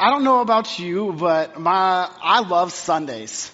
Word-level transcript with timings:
I 0.00 0.08
don't 0.08 0.24
know 0.24 0.40
about 0.40 0.78
you, 0.78 1.12
but 1.12 1.60
my, 1.60 2.08
I 2.22 2.40
love 2.40 2.72
Sundays. 2.72 3.52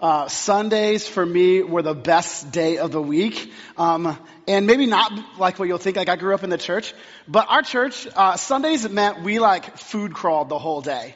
Uh, 0.00 0.26
Sundays 0.26 1.06
for 1.06 1.24
me 1.24 1.62
were 1.62 1.82
the 1.82 1.94
best 1.94 2.50
day 2.50 2.78
of 2.78 2.90
the 2.90 3.00
week. 3.00 3.52
Um, 3.76 4.18
and 4.48 4.66
maybe 4.66 4.86
not 4.86 5.38
like 5.38 5.60
what 5.60 5.68
you'll 5.68 5.78
think, 5.78 5.96
like 5.96 6.08
I 6.08 6.16
grew 6.16 6.34
up 6.34 6.42
in 6.42 6.50
the 6.50 6.58
church, 6.58 6.92
but 7.28 7.46
our 7.48 7.62
church, 7.62 8.08
uh, 8.16 8.36
Sundays 8.36 8.88
meant 8.88 9.22
we 9.22 9.38
like 9.38 9.78
food 9.78 10.14
crawled 10.14 10.48
the 10.48 10.58
whole 10.58 10.80
day. 10.80 11.14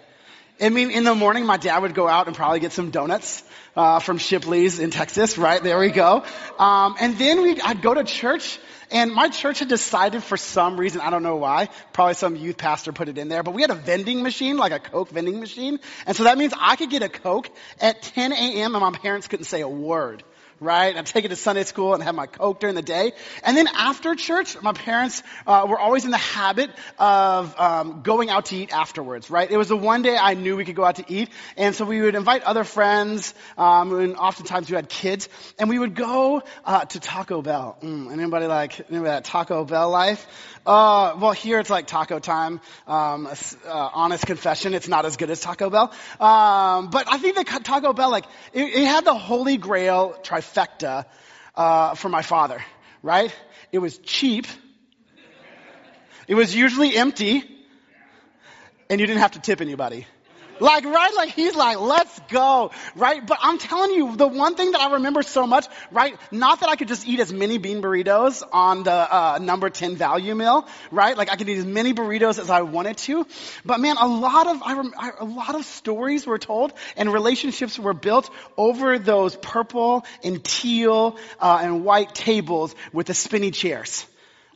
I 0.60 0.70
mean, 0.70 0.90
in 0.90 1.04
the 1.04 1.14
morning, 1.14 1.46
my 1.46 1.56
dad 1.56 1.78
would 1.78 1.94
go 1.94 2.08
out 2.08 2.26
and 2.26 2.34
probably 2.34 2.58
get 2.58 2.72
some 2.72 2.90
donuts 2.90 3.44
uh, 3.76 4.00
from 4.00 4.18
Shipley's 4.18 4.80
in 4.80 4.90
Texas. 4.90 5.38
Right 5.38 5.62
there 5.62 5.78
we 5.78 5.90
go. 5.90 6.24
Um, 6.58 6.96
and 7.00 7.16
then 7.16 7.42
we, 7.42 7.60
I'd 7.60 7.80
go 7.80 7.94
to 7.94 8.02
church, 8.02 8.58
and 8.90 9.12
my 9.12 9.28
church 9.28 9.60
had 9.60 9.68
decided 9.68 10.24
for 10.24 10.36
some 10.36 10.76
reason, 10.76 11.00
I 11.00 11.10
don't 11.10 11.22
know 11.22 11.36
why, 11.36 11.68
probably 11.92 12.14
some 12.14 12.34
youth 12.34 12.56
pastor 12.56 12.92
put 12.92 13.08
it 13.08 13.18
in 13.18 13.28
there, 13.28 13.44
but 13.44 13.54
we 13.54 13.62
had 13.62 13.70
a 13.70 13.76
vending 13.76 14.22
machine, 14.24 14.56
like 14.56 14.72
a 14.72 14.80
Coke 14.80 15.10
vending 15.10 15.38
machine, 15.38 15.78
and 16.06 16.16
so 16.16 16.24
that 16.24 16.36
means 16.36 16.52
I 16.58 16.74
could 16.74 16.90
get 16.90 17.02
a 17.02 17.08
Coke 17.08 17.48
at 17.80 18.02
10 18.02 18.32
a.m. 18.32 18.74
and 18.74 18.82
my 18.82 18.90
parents 18.90 19.28
couldn't 19.28 19.46
say 19.46 19.60
a 19.60 19.68
word 19.68 20.24
right? 20.60 20.96
I'd 20.96 21.06
take 21.06 21.24
it 21.24 21.28
to 21.28 21.36
Sunday 21.36 21.64
school 21.64 21.94
and 21.94 22.02
have 22.02 22.14
my 22.14 22.26
Coke 22.26 22.60
during 22.60 22.74
the 22.74 22.82
day. 22.82 23.12
And 23.42 23.56
then 23.56 23.68
after 23.68 24.14
church, 24.14 24.60
my 24.62 24.72
parents 24.72 25.22
uh, 25.46 25.66
were 25.68 25.78
always 25.78 26.04
in 26.04 26.10
the 26.10 26.16
habit 26.16 26.70
of 26.98 27.58
um, 27.58 28.02
going 28.02 28.30
out 28.30 28.46
to 28.46 28.56
eat 28.56 28.72
afterwards, 28.72 29.30
right? 29.30 29.50
It 29.50 29.56
was 29.56 29.68
the 29.68 29.76
one 29.76 30.02
day 30.02 30.16
I 30.16 30.34
knew 30.34 30.56
we 30.56 30.64
could 30.64 30.76
go 30.76 30.84
out 30.84 30.96
to 30.96 31.04
eat. 31.08 31.30
And 31.56 31.74
so 31.74 31.84
we 31.84 32.00
would 32.00 32.14
invite 32.14 32.42
other 32.42 32.64
friends, 32.64 33.34
um, 33.56 33.98
and 33.98 34.16
oftentimes 34.16 34.70
we 34.70 34.76
had 34.76 34.88
kids, 34.88 35.28
and 35.58 35.68
we 35.68 35.78
would 35.78 35.94
go 35.94 36.42
uh, 36.64 36.84
to 36.84 37.00
Taco 37.00 37.42
Bell. 37.42 37.76
Mm, 37.82 38.12
anybody 38.12 38.46
like, 38.46 38.80
anybody 38.90 39.10
that 39.10 39.24
Taco 39.24 39.64
Bell 39.64 39.90
life? 39.90 40.26
Uh, 40.68 41.16
well, 41.18 41.32
here 41.32 41.58
it's 41.58 41.70
like 41.70 41.86
Taco 41.86 42.18
Time. 42.18 42.60
Um, 42.86 43.26
uh, 43.26 43.90
honest 43.94 44.26
confession, 44.26 44.74
it's 44.74 44.86
not 44.86 45.06
as 45.06 45.16
good 45.16 45.30
as 45.30 45.40
Taco 45.40 45.70
Bell. 45.70 45.90
Um, 46.20 46.90
but 46.90 47.06
I 47.10 47.16
think 47.16 47.36
that 47.36 47.64
Taco 47.64 47.94
Bell, 47.94 48.10
like, 48.10 48.26
it, 48.52 48.64
it 48.64 48.84
had 48.84 49.06
the 49.06 49.14
holy 49.14 49.56
grail 49.56 50.14
trifecta 50.22 51.06
uh, 51.56 51.94
for 51.94 52.10
my 52.10 52.20
father, 52.20 52.62
right? 53.02 53.34
It 53.72 53.78
was 53.78 53.96
cheap. 53.96 54.46
It 56.26 56.34
was 56.34 56.54
usually 56.54 56.94
empty, 56.94 57.44
and 58.90 59.00
you 59.00 59.06
didn't 59.06 59.22
have 59.22 59.32
to 59.32 59.40
tip 59.40 59.62
anybody. 59.62 60.06
Like, 60.60 60.84
right? 60.84 61.14
Like, 61.14 61.30
he's 61.30 61.54
like, 61.54 61.80
let's 61.80 62.18
go, 62.28 62.70
right? 62.96 63.24
But 63.24 63.38
I'm 63.42 63.58
telling 63.58 63.92
you, 63.92 64.16
the 64.16 64.26
one 64.26 64.54
thing 64.54 64.72
that 64.72 64.80
I 64.80 64.94
remember 64.94 65.22
so 65.22 65.46
much, 65.46 65.66
right? 65.90 66.16
Not 66.30 66.60
that 66.60 66.68
I 66.68 66.76
could 66.76 66.88
just 66.88 67.06
eat 67.06 67.20
as 67.20 67.32
many 67.32 67.58
bean 67.58 67.82
burritos 67.82 68.42
on 68.52 68.82
the 68.82 68.92
uh, 68.92 69.38
number 69.40 69.70
10 69.70 69.96
value 69.96 70.34
meal, 70.34 70.66
right? 70.90 71.16
Like, 71.16 71.30
I 71.30 71.36
could 71.36 71.48
eat 71.48 71.58
as 71.58 71.66
many 71.66 71.94
burritos 71.94 72.38
as 72.38 72.50
I 72.50 72.62
wanted 72.62 72.96
to. 72.98 73.26
But 73.64 73.80
man, 73.80 73.96
a 73.98 74.06
lot 74.06 74.46
of, 74.46 74.62
I 74.62 74.74
rem- 74.74 74.94
a 75.20 75.24
lot 75.24 75.54
of 75.54 75.64
stories 75.64 76.26
were 76.26 76.38
told 76.38 76.72
and 76.96 77.12
relationships 77.12 77.78
were 77.78 77.94
built 77.94 78.30
over 78.56 78.98
those 78.98 79.36
purple 79.36 80.04
and 80.24 80.42
teal 80.42 81.16
uh, 81.40 81.60
and 81.62 81.84
white 81.84 82.14
tables 82.14 82.74
with 82.92 83.06
the 83.06 83.14
spinny 83.14 83.50
chairs. 83.50 84.06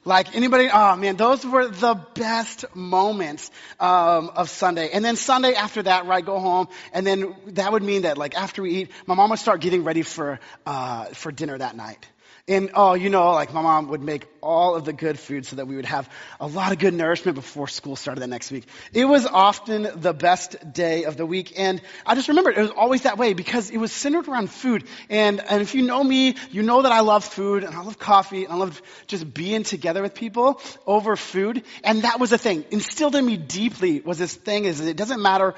Like 0.04 0.34
anybody, 0.34 0.68
oh 0.72 0.96
man, 0.96 1.16
those 1.16 1.46
were 1.46 1.68
the 1.68 1.94
best 2.14 2.64
moments 2.74 3.52
um, 3.78 4.30
of 4.34 4.50
Sunday. 4.50 4.90
And 4.92 5.04
then 5.04 5.14
Sunday 5.14 5.54
after 5.54 5.82
that, 5.84 6.06
right, 6.06 6.24
go 6.24 6.40
home, 6.40 6.66
and 6.92 7.06
then 7.06 7.36
that 7.48 7.70
would 7.70 7.84
mean 7.84 8.02
that 8.02 8.18
like 8.18 8.34
after 8.34 8.62
we 8.62 8.70
eat, 8.70 8.90
my 9.06 9.14
mom 9.14 9.30
would 9.30 9.38
start 9.38 9.60
getting 9.60 9.84
ready 9.84 10.02
for 10.02 10.40
uh, 10.66 11.04
for 11.06 11.30
dinner 11.30 11.56
that 11.56 11.76
night. 11.76 12.04
And 12.52 12.70
oh, 12.74 12.92
you 12.92 13.08
know, 13.08 13.32
like 13.32 13.54
my 13.54 13.62
mom 13.62 13.88
would 13.88 14.02
make 14.02 14.26
all 14.42 14.74
of 14.74 14.84
the 14.84 14.92
good 14.92 15.18
food 15.18 15.46
so 15.46 15.56
that 15.56 15.66
we 15.66 15.76
would 15.76 15.86
have 15.86 16.06
a 16.38 16.46
lot 16.46 16.70
of 16.70 16.78
good 16.78 16.92
nourishment 16.92 17.34
before 17.34 17.66
school 17.66 17.96
started 17.96 18.20
the 18.20 18.26
next 18.26 18.50
week. 18.50 18.66
It 18.92 19.06
was 19.06 19.24
often 19.24 19.88
the 19.94 20.12
best 20.12 20.72
day 20.72 21.04
of 21.04 21.16
the 21.16 21.24
week. 21.24 21.58
And 21.58 21.80
I 22.04 22.14
just 22.14 22.28
remember 22.28 22.50
it 22.50 22.58
was 22.58 22.70
always 22.70 23.02
that 23.02 23.16
way 23.16 23.32
because 23.32 23.70
it 23.70 23.78
was 23.78 23.90
centered 23.90 24.28
around 24.28 24.50
food. 24.50 24.84
And, 25.08 25.40
and 25.40 25.62
if 25.62 25.74
you 25.74 25.80
know 25.80 26.04
me, 26.04 26.34
you 26.50 26.62
know 26.62 26.82
that 26.82 26.92
I 26.92 27.00
love 27.00 27.24
food 27.24 27.64
and 27.64 27.74
I 27.74 27.80
love 27.80 27.98
coffee 27.98 28.44
and 28.44 28.52
I 28.52 28.56
love 28.56 28.82
just 29.06 29.32
being 29.32 29.62
together 29.62 30.02
with 30.02 30.14
people 30.14 30.60
over 30.86 31.16
food. 31.16 31.62
And 31.82 32.02
that 32.02 32.20
was 32.20 32.30
the 32.30 32.38
thing. 32.38 32.66
Instilled 32.70 33.16
in 33.16 33.24
me 33.24 33.38
deeply 33.38 34.00
was 34.00 34.18
this 34.18 34.34
thing 34.34 34.66
is 34.66 34.80
it 34.80 34.98
doesn't 34.98 35.22
matter 35.22 35.54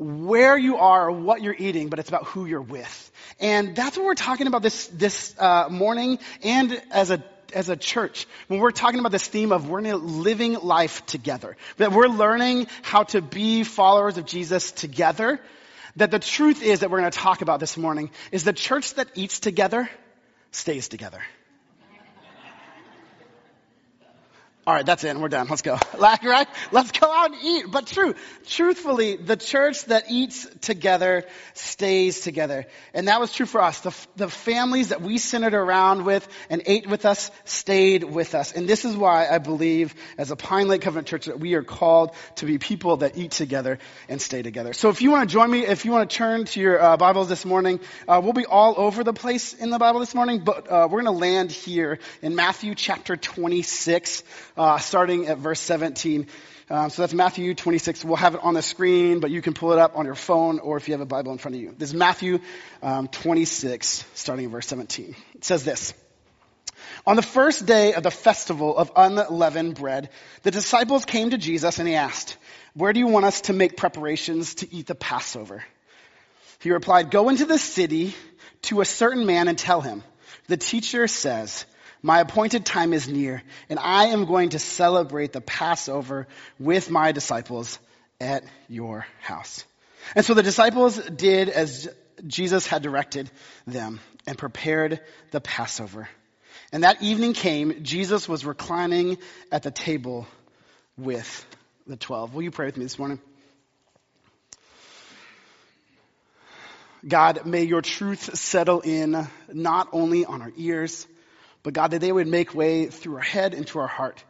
where 0.00 0.56
you 0.56 0.78
are 0.78 1.08
or 1.08 1.12
what 1.12 1.42
you're 1.42 1.56
eating, 1.56 1.90
but 1.90 1.98
it's 1.98 2.08
about 2.08 2.24
who 2.24 2.46
you're 2.46 2.62
with. 2.62 3.12
And 3.38 3.76
that's 3.76 3.98
what 3.98 4.06
we're 4.06 4.14
talking 4.14 4.46
about 4.46 4.62
this, 4.62 4.86
this 4.86 5.34
uh, 5.38 5.68
morning 5.70 6.18
and 6.42 6.82
as 6.90 7.10
a 7.10 7.22
as 7.52 7.68
a 7.68 7.76
church, 7.76 8.28
when 8.46 8.60
we're 8.60 8.70
talking 8.70 9.00
about 9.00 9.10
this 9.10 9.26
theme 9.26 9.50
of 9.50 9.68
we're 9.68 9.80
living 9.80 10.54
life 10.54 11.04
together, 11.06 11.56
that 11.78 11.90
we're 11.90 12.06
learning 12.06 12.68
how 12.82 13.02
to 13.02 13.20
be 13.20 13.64
followers 13.64 14.18
of 14.18 14.24
Jesus 14.24 14.70
together, 14.70 15.40
that 15.96 16.12
the 16.12 16.20
truth 16.20 16.62
is 16.62 16.78
that 16.78 16.92
we're 16.92 17.00
going 17.00 17.10
to 17.10 17.18
talk 17.18 17.42
about 17.42 17.58
this 17.58 17.76
morning 17.76 18.10
is 18.30 18.44
the 18.44 18.52
church 18.52 18.94
that 18.94 19.08
eats 19.16 19.40
together 19.40 19.90
stays 20.52 20.86
together. 20.86 21.20
All 24.70 24.76
right, 24.76 24.86
that's 24.86 25.02
it. 25.02 25.16
We're 25.16 25.28
done. 25.28 25.48
Let's 25.48 25.62
go. 25.62 25.76
Right? 26.00 26.48
Let's 26.70 26.92
go 26.92 27.10
out 27.10 27.32
and 27.32 27.42
eat. 27.42 27.66
But 27.70 27.86
true, 27.86 28.14
truthfully, 28.46 29.16
the 29.16 29.36
church 29.36 29.84
that 29.86 30.04
eats 30.10 30.46
together 30.60 31.24
stays 31.54 32.20
together. 32.20 32.66
And 32.94 33.08
that 33.08 33.20
was 33.20 33.32
true 33.32 33.46
for 33.46 33.60
us. 33.62 33.80
The, 33.80 33.94
the 34.16 34.28
families 34.28 34.90
that 34.90 35.02
we 35.02 35.18
centered 35.18 35.54
around 35.54 36.04
with 36.04 36.26
and 36.48 36.62
ate 36.66 36.86
with 36.88 37.04
us 37.04 37.30
stayed 37.44 38.04
with 38.04 38.34
us. 38.34 38.52
And 38.52 38.68
this 38.68 38.84
is 38.84 38.96
why 38.96 39.28
I 39.28 39.38
believe 39.38 39.94
as 40.18 40.30
a 40.30 40.36
Pine 40.36 40.68
Lake 40.68 40.82
Covenant 40.82 41.08
Church 41.08 41.26
that 41.26 41.40
we 41.40 41.54
are 41.54 41.62
called 41.62 42.14
to 42.36 42.46
be 42.46 42.58
people 42.58 42.98
that 42.98 43.16
eat 43.16 43.32
together 43.32 43.78
and 44.08 44.20
stay 44.22 44.42
together. 44.42 44.72
So 44.72 44.88
if 44.88 45.02
you 45.02 45.10
want 45.10 45.28
to 45.28 45.32
join 45.32 45.50
me, 45.50 45.66
if 45.66 45.84
you 45.84 45.92
want 45.92 46.08
to 46.10 46.16
turn 46.16 46.44
to 46.44 46.60
your 46.60 46.80
uh, 46.80 46.96
Bibles 46.96 47.28
this 47.28 47.44
morning, 47.44 47.80
uh, 48.08 48.20
we'll 48.22 48.32
be 48.32 48.46
all 48.46 48.74
over 48.76 49.04
the 49.04 49.14
place 49.14 49.52
in 49.52 49.70
the 49.70 49.78
Bible 49.78 50.00
this 50.00 50.14
morning, 50.14 50.40
but 50.40 50.70
uh, 50.70 50.88
we're 50.90 51.02
going 51.02 51.14
to 51.14 51.20
land 51.20 51.50
here 51.50 51.98
in 52.22 52.34
Matthew 52.34 52.74
chapter 52.74 53.16
26 53.16 54.22
uh, 54.60 54.76
starting 54.76 55.26
at 55.26 55.38
verse 55.38 55.58
17. 55.58 56.26
Um, 56.68 56.90
so 56.90 57.00
that's 57.00 57.14
Matthew 57.14 57.54
26. 57.54 58.04
We'll 58.04 58.16
have 58.16 58.34
it 58.34 58.42
on 58.42 58.52
the 58.52 58.60
screen, 58.60 59.20
but 59.20 59.30
you 59.30 59.40
can 59.40 59.54
pull 59.54 59.72
it 59.72 59.78
up 59.78 59.96
on 59.96 60.04
your 60.04 60.14
phone 60.14 60.58
or 60.58 60.76
if 60.76 60.86
you 60.86 60.92
have 60.92 61.00
a 61.00 61.06
Bible 61.06 61.32
in 61.32 61.38
front 61.38 61.54
of 61.54 61.62
you. 61.62 61.74
This 61.78 61.88
is 61.88 61.94
Matthew 61.94 62.40
um, 62.82 63.08
26, 63.08 64.04
starting 64.14 64.44
at 64.44 64.50
verse 64.50 64.66
17. 64.66 65.16
It 65.34 65.44
says 65.46 65.64
this. 65.64 65.94
On 67.06 67.16
the 67.16 67.22
first 67.22 67.64
day 67.64 67.94
of 67.94 68.02
the 68.02 68.10
festival 68.10 68.76
of 68.76 68.92
unleavened 68.94 69.76
bread, 69.76 70.10
the 70.42 70.50
disciples 70.50 71.06
came 71.06 71.30
to 71.30 71.38
Jesus 71.38 71.78
and 71.78 71.88
he 71.88 71.94
asked, 71.94 72.36
Where 72.74 72.92
do 72.92 73.00
you 73.00 73.06
want 73.06 73.24
us 73.24 73.40
to 73.42 73.54
make 73.54 73.78
preparations 73.78 74.56
to 74.56 74.70
eat 74.70 74.88
the 74.88 74.94
Passover? 74.94 75.64
He 76.58 76.70
replied, 76.70 77.10
Go 77.10 77.30
into 77.30 77.46
the 77.46 77.58
city 77.58 78.14
to 78.62 78.82
a 78.82 78.84
certain 78.84 79.24
man 79.24 79.48
and 79.48 79.56
tell 79.56 79.80
him, 79.80 80.02
The 80.48 80.58
teacher 80.58 81.06
says, 81.06 81.64
my 82.02 82.20
appointed 82.20 82.64
time 82.64 82.92
is 82.92 83.08
near, 83.08 83.42
and 83.68 83.78
I 83.78 84.06
am 84.06 84.24
going 84.24 84.50
to 84.50 84.58
celebrate 84.58 85.32
the 85.32 85.40
Passover 85.40 86.26
with 86.58 86.90
my 86.90 87.12
disciples 87.12 87.78
at 88.20 88.44
your 88.68 89.06
house. 89.20 89.64
And 90.14 90.24
so 90.24 90.34
the 90.34 90.42
disciples 90.42 90.96
did 90.98 91.48
as 91.48 91.88
Jesus 92.26 92.66
had 92.66 92.82
directed 92.82 93.30
them 93.66 94.00
and 94.26 94.36
prepared 94.36 95.00
the 95.30 95.40
Passover. 95.40 96.08
And 96.72 96.84
that 96.84 97.02
evening 97.02 97.32
came, 97.32 97.82
Jesus 97.82 98.28
was 98.28 98.44
reclining 98.44 99.18
at 99.50 99.62
the 99.62 99.70
table 99.70 100.26
with 100.96 101.46
the 101.86 101.96
twelve. 101.96 102.34
Will 102.34 102.42
you 102.42 102.50
pray 102.50 102.66
with 102.66 102.76
me 102.76 102.84
this 102.84 102.98
morning? 102.98 103.20
God, 107.06 107.46
may 107.46 107.64
your 107.64 107.80
truth 107.80 108.36
settle 108.36 108.80
in 108.80 109.26
not 109.52 109.88
only 109.92 110.26
on 110.26 110.42
our 110.42 110.52
ears, 110.56 111.06
but 111.62 111.74
God, 111.74 111.90
that 111.92 112.00
they 112.00 112.12
would 112.12 112.26
make 112.26 112.54
way 112.54 112.86
through 112.86 113.16
our 113.16 113.20
head 113.20 113.54
into 113.54 113.78
our 113.78 113.86
heart. 113.86 114.22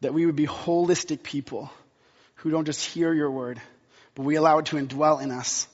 That 0.00 0.14
we 0.14 0.26
would 0.26 0.36
be 0.36 0.46
holistic 0.46 1.22
people 1.22 1.70
who 2.36 2.50
don't 2.50 2.64
just 2.64 2.84
hear 2.84 3.12
your 3.12 3.30
word, 3.30 3.60
but 4.14 4.22
we 4.24 4.36
allow 4.36 4.58
it 4.58 4.66
to 4.66 4.76
indwell 4.76 5.20
in 5.20 5.30
us 5.30 5.66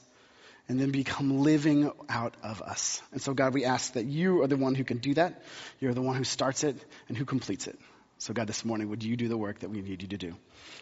and 0.69 0.79
then 0.79 0.91
become 0.91 1.39
living 1.39 1.91
out 2.09 2.35
of 2.43 2.61
us. 2.61 3.01
And 3.11 3.21
so, 3.21 3.33
God, 3.33 3.53
we 3.53 3.63
ask 3.63 3.93
that 3.93 4.05
you 4.05 4.41
are 4.41 4.47
the 4.47 4.57
one 4.57 4.75
who 4.75 4.83
can 4.83 4.97
do 4.97 5.13
that. 5.13 5.43
You're 5.79 5.93
the 5.93 6.01
one 6.01 6.17
who 6.17 6.25
starts 6.25 6.63
it 6.63 6.75
and 7.07 7.17
who 7.17 7.23
completes 7.23 7.67
it. 7.67 7.79
So, 8.17 8.33
God, 8.33 8.47
this 8.47 8.65
morning, 8.65 8.89
would 8.89 9.03
you 9.03 9.15
do 9.15 9.29
the 9.29 9.37
work 9.37 9.59
that 9.59 9.69
we 9.69 9.81
need 9.81 10.01
you 10.01 10.07
to 10.09 10.17
do? 10.17 10.35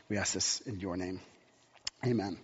We 0.09 0.17
ask 0.17 0.33
this 0.33 0.61
in 0.61 0.79
your 0.79 0.97
name. 0.97 1.19
Amen. 2.03 2.37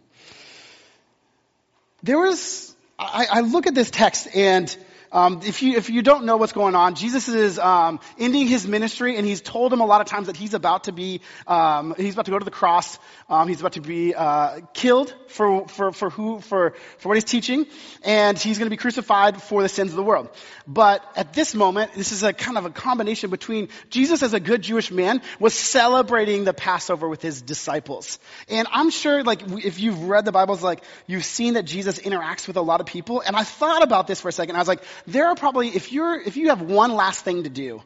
There 2.03 2.19
was, 2.19 2.75
I, 2.99 3.27
I 3.31 3.39
look 3.41 3.67
at 3.67 3.73
this 3.73 3.89
text 3.89 4.27
and 4.35 4.75
Um, 5.13 5.41
if 5.43 5.61
you 5.61 5.75
if 5.75 5.89
you 5.89 6.01
don't 6.01 6.23
know 6.25 6.37
what's 6.37 6.53
going 6.53 6.73
on, 6.73 6.95
Jesus 6.95 7.27
is 7.27 7.59
um, 7.59 7.99
ending 8.17 8.47
his 8.47 8.65
ministry, 8.65 9.17
and 9.17 9.27
he's 9.27 9.41
told 9.41 9.73
him 9.73 9.81
a 9.81 9.85
lot 9.85 9.99
of 9.99 10.07
times 10.07 10.27
that 10.27 10.37
he's 10.37 10.53
about 10.53 10.85
to 10.85 10.93
be 10.93 11.19
um, 11.47 11.93
he's 11.97 12.13
about 12.13 12.25
to 12.25 12.31
go 12.31 12.39
to 12.39 12.45
the 12.45 12.51
cross. 12.51 12.97
Um, 13.29 13.49
he's 13.49 13.59
about 13.59 13.73
to 13.73 13.81
be 13.81 14.15
uh, 14.15 14.61
killed 14.73 15.13
for 15.27 15.67
for 15.67 15.91
for 15.91 16.09
who 16.09 16.39
for 16.39 16.75
for 16.99 17.09
what 17.09 17.15
he's 17.15 17.25
teaching, 17.25 17.65
and 18.03 18.39
he's 18.39 18.57
going 18.57 18.67
to 18.67 18.69
be 18.69 18.77
crucified 18.77 19.41
for 19.41 19.61
the 19.61 19.69
sins 19.69 19.91
of 19.91 19.97
the 19.97 20.03
world. 20.03 20.29
But 20.65 21.03
at 21.17 21.33
this 21.33 21.53
moment, 21.53 21.93
this 21.93 22.13
is 22.13 22.23
a 22.23 22.31
kind 22.31 22.57
of 22.57 22.65
a 22.65 22.69
combination 22.69 23.31
between 23.31 23.67
Jesus 23.89 24.23
as 24.23 24.33
a 24.33 24.39
good 24.39 24.61
Jewish 24.61 24.91
man 24.91 25.21
was 25.39 25.53
celebrating 25.53 26.45
the 26.45 26.53
Passover 26.53 27.09
with 27.09 27.21
his 27.21 27.41
disciples, 27.41 28.17
and 28.47 28.65
I'm 28.71 28.89
sure 28.89 29.23
like 29.23 29.41
if 29.65 29.77
you've 29.77 30.03
read 30.03 30.23
the 30.23 30.31
Bibles, 30.31 30.63
like 30.63 30.83
you've 31.05 31.25
seen 31.25 31.55
that 31.55 31.63
Jesus 31.63 31.99
interacts 31.99 32.47
with 32.47 32.55
a 32.55 32.61
lot 32.61 32.79
of 32.79 32.85
people, 32.85 33.19
and 33.19 33.35
I 33.35 33.43
thought 33.43 33.83
about 33.83 34.07
this 34.07 34.21
for 34.21 34.29
a 34.29 34.31
second. 34.31 34.55
I 34.55 34.59
was 34.59 34.69
like 34.69 34.81
there 35.07 35.27
are 35.27 35.35
probably, 35.35 35.69
if 35.69 35.91
you're, 35.91 36.19
if 36.19 36.37
you 36.37 36.49
have 36.49 36.61
one 36.61 36.95
last 36.95 37.23
thing 37.23 37.43
to 37.43 37.49
do, 37.49 37.81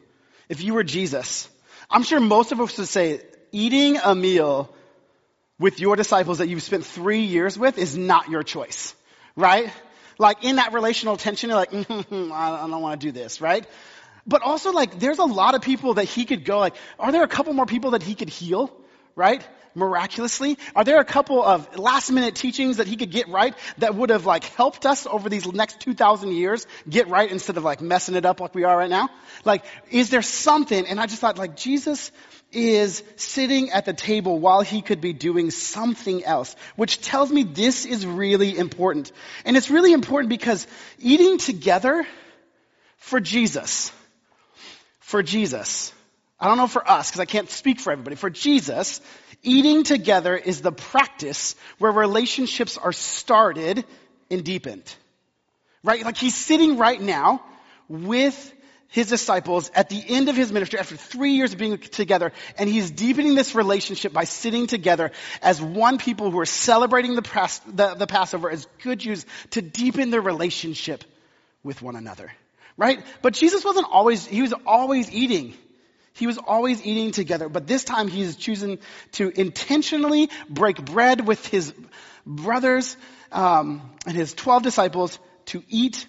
if 0.48 0.62
you 0.62 0.74
were 0.74 0.84
Jesus, 0.84 1.48
I'm 1.90 2.02
sure 2.02 2.20
most 2.20 2.52
of 2.52 2.60
us 2.60 2.76
would 2.78 2.88
say 2.88 3.20
eating 3.52 3.98
a 3.98 4.14
meal 4.14 4.74
with 5.58 5.80
your 5.80 5.96
disciples 5.96 6.38
that 6.38 6.48
you've 6.48 6.62
spent 6.62 6.84
three 6.84 7.22
years 7.22 7.58
with 7.58 7.78
is 7.78 7.96
not 7.96 8.28
your 8.28 8.42
choice, 8.42 8.94
right? 9.34 9.70
Like 10.18 10.44
in 10.44 10.56
that 10.56 10.72
relational 10.72 11.16
tension, 11.16 11.50
you're 11.50 11.58
like, 11.58 11.70
mm-hmm, 11.72 12.32
I 12.32 12.66
don't 12.68 12.82
want 12.82 13.00
to 13.00 13.06
do 13.06 13.12
this, 13.12 13.40
right? 13.40 13.66
But 14.26 14.42
also 14.42 14.72
like, 14.72 14.98
there's 14.98 15.18
a 15.18 15.24
lot 15.24 15.54
of 15.54 15.62
people 15.62 15.94
that 15.94 16.04
he 16.04 16.24
could 16.24 16.44
go 16.44 16.58
like, 16.58 16.74
are 16.98 17.12
there 17.12 17.22
a 17.22 17.28
couple 17.28 17.52
more 17.52 17.66
people 17.66 17.92
that 17.92 18.02
he 18.02 18.14
could 18.14 18.28
heal, 18.28 18.72
right? 19.16 19.44
miraculously? 19.76 20.58
Are 20.74 20.84
there 20.84 20.98
a 20.98 21.04
couple 21.04 21.42
of 21.42 21.78
last 21.78 22.10
minute 22.10 22.34
teachings 22.34 22.78
that 22.78 22.86
he 22.86 22.96
could 22.96 23.10
get 23.10 23.28
right 23.28 23.54
that 23.78 23.94
would 23.94 24.10
have 24.10 24.26
like 24.26 24.44
helped 24.44 24.86
us 24.86 25.06
over 25.06 25.28
these 25.28 25.46
next 25.52 25.80
2,000 25.80 26.32
years 26.32 26.66
get 26.88 27.08
right 27.08 27.30
instead 27.30 27.56
of 27.58 27.64
like 27.64 27.80
messing 27.80 28.14
it 28.14 28.24
up 28.24 28.40
like 28.40 28.54
we 28.54 28.64
are 28.64 28.76
right 28.76 28.90
now? 28.90 29.08
Like, 29.44 29.64
is 29.90 30.10
there 30.10 30.22
something? 30.22 30.86
And 30.86 30.98
I 30.98 31.06
just 31.06 31.20
thought 31.20 31.38
like 31.38 31.56
Jesus 31.56 32.10
is 32.52 33.02
sitting 33.16 33.70
at 33.70 33.84
the 33.84 33.92
table 33.92 34.38
while 34.38 34.62
he 34.62 34.80
could 34.80 35.00
be 35.00 35.12
doing 35.12 35.50
something 35.50 36.24
else, 36.24 36.56
which 36.76 37.00
tells 37.00 37.30
me 37.30 37.42
this 37.42 37.84
is 37.84 38.06
really 38.06 38.56
important. 38.56 39.12
And 39.44 39.56
it's 39.56 39.70
really 39.70 39.92
important 39.92 40.30
because 40.30 40.66
eating 40.98 41.38
together 41.38 42.06
for 42.98 43.20
Jesus, 43.20 43.92
for 45.00 45.22
Jesus, 45.22 45.92
I 46.38 46.48
don't 46.48 46.58
know 46.58 46.66
for 46.66 46.88
us, 46.88 47.10
because 47.10 47.20
I 47.20 47.24
can't 47.24 47.50
speak 47.50 47.80
for 47.80 47.92
everybody. 47.92 48.16
For 48.16 48.28
Jesus, 48.28 49.00
Eating 49.42 49.84
together 49.84 50.36
is 50.36 50.60
the 50.60 50.72
practice 50.72 51.54
where 51.78 51.92
relationships 51.92 52.76
are 52.78 52.92
started 52.92 53.84
and 54.28 54.44
deepened. 54.44 54.82
Right? 55.84 56.04
Like 56.04 56.16
he's 56.16 56.34
sitting 56.34 56.78
right 56.78 57.00
now 57.00 57.44
with 57.88 58.52
his 58.88 59.08
disciples 59.08 59.70
at 59.74 59.88
the 59.88 60.02
end 60.04 60.28
of 60.28 60.36
his 60.36 60.50
ministry 60.50 60.78
after 60.78 60.96
three 60.96 61.32
years 61.32 61.52
of 61.52 61.58
being 61.58 61.78
together 61.78 62.32
and 62.58 62.68
he's 62.68 62.90
deepening 62.90 63.34
this 63.34 63.54
relationship 63.54 64.12
by 64.12 64.24
sitting 64.24 64.66
together 64.66 65.12
as 65.42 65.60
one 65.62 65.98
people 65.98 66.30
who 66.30 66.40
are 66.40 66.46
celebrating 66.46 67.14
the, 67.14 67.60
the, 67.66 67.94
the 67.94 68.06
Passover 68.06 68.50
as 68.50 68.66
good 68.82 68.98
Jews 68.98 69.26
to 69.50 69.62
deepen 69.62 70.10
their 70.10 70.22
relationship 70.22 71.04
with 71.62 71.82
one 71.82 71.94
another. 71.94 72.32
Right? 72.76 73.00
But 73.22 73.34
Jesus 73.34 73.64
wasn't 73.64 73.86
always, 73.90 74.26
he 74.26 74.42
was 74.42 74.54
always 74.66 75.10
eating. 75.12 75.54
He 76.16 76.26
was 76.26 76.38
always 76.38 76.84
eating 76.84 77.10
together, 77.10 77.48
but 77.48 77.66
this 77.66 77.84
time 77.84 78.08
he's 78.08 78.36
choosing 78.36 78.78
to 79.12 79.28
intentionally 79.28 80.30
break 80.48 80.82
bread 80.82 81.26
with 81.26 81.46
his 81.46 81.74
brothers 82.24 82.96
um, 83.30 83.90
and 84.06 84.16
his 84.16 84.32
12 84.32 84.62
disciples 84.62 85.18
to 85.46 85.62
eat 85.68 86.06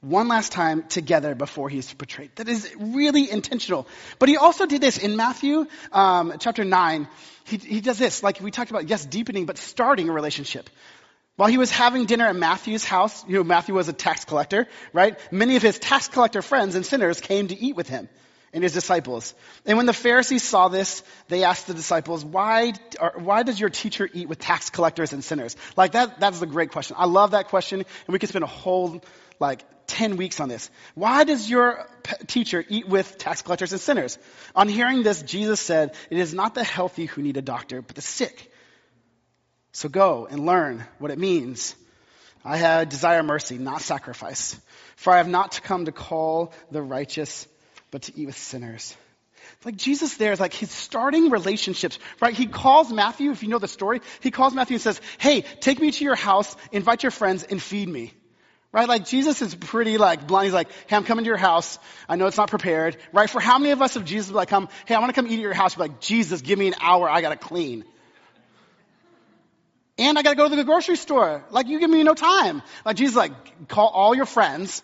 one 0.00 0.28
last 0.28 0.52
time 0.52 0.82
together 0.84 1.34
before 1.34 1.68
he's 1.68 1.92
betrayed. 1.92 2.30
That 2.36 2.48
is 2.48 2.74
really 2.78 3.30
intentional. 3.30 3.86
But 4.18 4.30
he 4.30 4.38
also 4.38 4.64
did 4.64 4.80
this 4.80 4.96
in 4.96 5.16
Matthew 5.16 5.66
um, 5.92 6.34
chapter 6.40 6.64
9. 6.64 7.08
He, 7.44 7.56
he 7.58 7.80
does 7.82 7.98
this, 7.98 8.22
like 8.22 8.40
we 8.40 8.50
talked 8.50 8.70
about, 8.70 8.88
yes, 8.88 9.04
deepening, 9.04 9.44
but 9.44 9.58
starting 9.58 10.08
a 10.08 10.12
relationship. 10.12 10.70
While 11.36 11.48
he 11.50 11.58
was 11.58 11.70
having 11.70 12.06
dinner 12.06 12.26
at 12.26 12.36
Matthew's 12.36 12.84
house, 12.84 13.26
you 13.28 13.36
know, 13.36 13.44
Matthew 13.44 13.74
was 13.74 13.88
a 13.88 13.92
tax 13.92 14.24
collector, 14.24 14.68
right? 14.94 15.18
Many 15.30 15.56
of 15.56 15.62
his 15.62 15.78
tax 15.78 16.08
collector 16.08 16.40
friends 16.40 16.76
and 16.76 16.86
sinners 16.86 17.20
came 17.20 17.48
to 17.48 17.58
eat 17.58 17.76
with 17.76 17.88
him 17.88 18.08
and 18.54 18.62
his 18.62 18.72
disciples. 18.72 19.34
And 19.66 19.76
when 19.76 19.86
the 19.86 19.92
Pharisees 19.92 20.42
saw 20.42 20.68
this, 20.68 21.02
they 21.28 21.44
asked 21.44 21.66
the 21.66 21.74
disciples, 21.74 22.24
why, 22.24 22.72
why 23.16 23.42
does 23.42 23.60
your 23.60 23.68
teacher 23.68 24.08
eat 24.10 24.28
with 24.28 24.38
tax 24.38 24.70
collectors 24.70 25.12
and 25.12 25.22
sinners? 25.22 25.56
Like 25.76 25.92
that, 25.92 26.20
that's 26.20 26.40
a 26.40 26.46
great 26.46 26.70
question. 26.70 26.96
I 26.98 27.06
love 27.06 27.32
that 27.32 27.48
question, 27.48 27.80
and 27.80 28.12
we 28.12 28.18
could 28.18 28.30
spend 28.30 28.44
a 28.44 28.48
whole, 28.48 29.02
like, 29.38 29.64
10 29.86 30.16
weeks 30.16 30.40
on 30.40 30.48
this. 30.48 30.70
Why 30.94 31.24
does 31.24 31.50
your 31.50 31.86
teacher 32.26 32.64
eat 32.66 32.88
with 32.88 33.18
tax 33.18 33.42
collectors 33.42 33.72
and 33.72 33.80
sinners? 33.80 34.18
On 34.56 34.66
hearing 34.66 35.02
this, 35.02 35.22
Jesus 35.22 35.60
said, 35.60 35.94
it 36.08 36.18
is 36.18 36.32
not 36.32 36.54
the 36.54 36.64
healthy 36.64 37.04
who 37.04 37.20
need 37.20 37.36
a 37.36 37.42
doctor, 37.42 37.82
but 37.82 37.94
the 37.94 38.02
sick. 38.02 38.50
So 39.72 39.90
go 39.90 40.26
and 40.30 40.46
learn 40.46 40.84
what 40.98 41.10
it 41.10 41.18
means. 41.18 41.74
I 42.44 42.84
desire 42.84 43.22
mercy, 43.22 43.58
not 43.58 43.80
sacrifice. 43.82 44.58
For 44.96 45.12
I 45.12 45.16
have 45.16 45.28
not 45.28 45.60
come 45.64 45.86
to 45.86 45.92
call 45.92 46.52
the 46.70 46.82
righteous, 46.82 47.46
but 47.94 48.02
to 48.02 48.20
eat 48.20 48.26
with 48.26 48.36
sinners. 48.36 48.96
Like 49.64 49.76
Jesus 49.76 50.16
there 50.16 50.32
is 50.32 50.40
like 50.40 50.52
he's 50.52 50.72
starting 50.72 51.30
relationships, 51.30 51.96
right? 52.20 52.34
He 52.34 52.46
calls 52.46 52.92
Matthew, 52.92 53.30
if 53.30 53.44
you 53.44 53.48
know 53.48 53.60
the 53.60 53.68
story, 53.68 54.00
he 54.18 54.32
calls 54.32 54.52
Matthew 54.52 54.74
and 54.74 54.82
says, 54.82 55.00
Hey, 55.16 55.42
take 55.60 55.78
me 55.78 55.92
to 55.92 56.04
your 56.04 56.16
house, 56.16 56.56
invite 56.72 57.04
your 57.04 57.12
friends, 57.12 57.44
and 57.44 57.62
feed 57.62 57.88
me. 57.88 58.12
Right? 58.72 58.88
Like 58.88 59.04
Jesus 59.04 59.42
is 59.42 59.54
pretty 59.54 59.96
like 59.96 60.26
blunt. 60.26 60.46
He's 60.46 60.52
like, 60.52 60.70
Hey, 60.88 60.96
I'm 60.96 61.04
coming 61.04 61.24
to 61.24 61.28
your 61.28 61.36
house. 61.36 61.78
I 62.08 62.16
know 62.16 62.26
it's 62.26 62.36
not 62.36 62.50
prepared. 62.50 62.96
Right? 63.12 63.30
For 63.30 63.40
how 63.40 63.60
many 63.60 63.70
of 63.70 63.80
us 63.80 63.94
have 63.94 64.04
Jesus 64.04 64.32
like 64.32 64.48
come, 64.48 64.68
Hey, 64.86 64.96
I 64.96 64.98
want 64.98 65.14
to 65.14 65.14
come 65.14 65.30
eat 65.30 65.34
at 65.34 65.40
your 65.40 65.54
house? 65.54 65.76
Be 65.76 65.82
like, 65.82 66.00
Jesus, 66.00 66.40
give 66.40 66.58
me 66.58 66.66
an 66.66 66.74
hour. 66.80 67.08
I 67.08 67.20
gotta 67.20 67.36
clean. 67.36 67.84
And 69.98 70.18
I 70.18 70.22
gotta 70.22 70.34
go 70.34 70.48
to 70.48 70.56
the 70.56 70.64
grocery 70.64 70.96
store. 70.96 71.44
Like, 71.52 71.68
you 71.68 71.78
give 71.78 71.90
me 71.90 72.02
no 72.02 72.14
time. 72.14 72.60
Like, 72.84 72.96
Jesus 72.96 73.14
like, 73.14 73.68
call 73.68 73.86
all 73.86 74.16
your 74.16 74.26
friends 74.26 74.82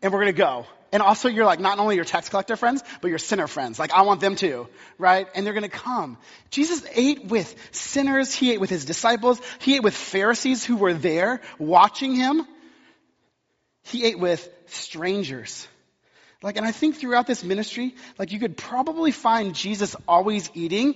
and 0.00 0.12
we're 0.12 0.20
gonna 0.20 0.32
go. 0.32 0.66
And 0.92 1.02
also 1.02 1.28
you're 1.28 1.44
like 1.44 1.60
not 1.60 1.78
only 1.78 1.94
your 1.96 2.04
tax 2.04 2.28
collector 2.28 2.56
friends, 2.56 2.82
but 3.00 3.08
your 3.08 3.18
sinner 3.18 3.46
friends. 3.46 3.78
Like 3.78 3.92
I 3.92 4.02
want 4.02 4.20
them 4.20 4.34
too, 4.34 4.68
right? 4.98 5.28
And 5.34 5.46
they're 5.46 5.54
gonna 5.54 5.68
come. 5.68 6.18
Jesus 6.50 6.84
ate 6.94 7.26
with 7.26 7.54
sinners. 7.70 8.34
He 8.34 8.52
ate 8.52 8.60
with 8.60 8.70
his 8.70 8.84
disciples. 8.84 9.40
He 9.60 9.76
ate 9.76 9.82
with 9.82 9.94
Pharisees 9.94 10.64
who 10.64 10.76
were 10.76 10.94
there 10.94 11.40
watching 11.58 12.14
him. 12.14 12.46
He 13.84 14.04
ate 14.04 14.18
with 14.18 14.48
strangers. 14.66 15.66
Like, 16.42 16.56
and 16.56 16.66
I 16.66 16.72
think 16.72 16.96
throughout 16.96 17.26
this 17.26 17.44
ministry, 17.44 17.94
like 18.18 18.32
you 18.32 18.40
could 18.40 18.56
probably 18.56 19.12
find 19.12 19.54
Jesus 19.54 19.94
always 20.08 20.50
eating 20.54 20.94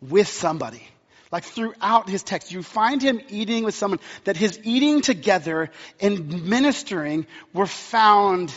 with 0.00 0.28
somebody. 0.28 0.82
Like 1.30 1.44
throughout 1.44 2.08
his 2.08 2.22
text, 2.22 2.52
you 2.52 2.62
find 2.62 3.02
him 3.02 3.20
eating 3.28 3.64
with 3.64 3.74
someone 3.74 4.00
that 4.24 4.36
his 4.36 4.60
eating 4.62 5.00
together 5.00 5.70
and 6.00 6.48
ministering 6.48 7.26
were 7.52 7.66
found 7.66 8.52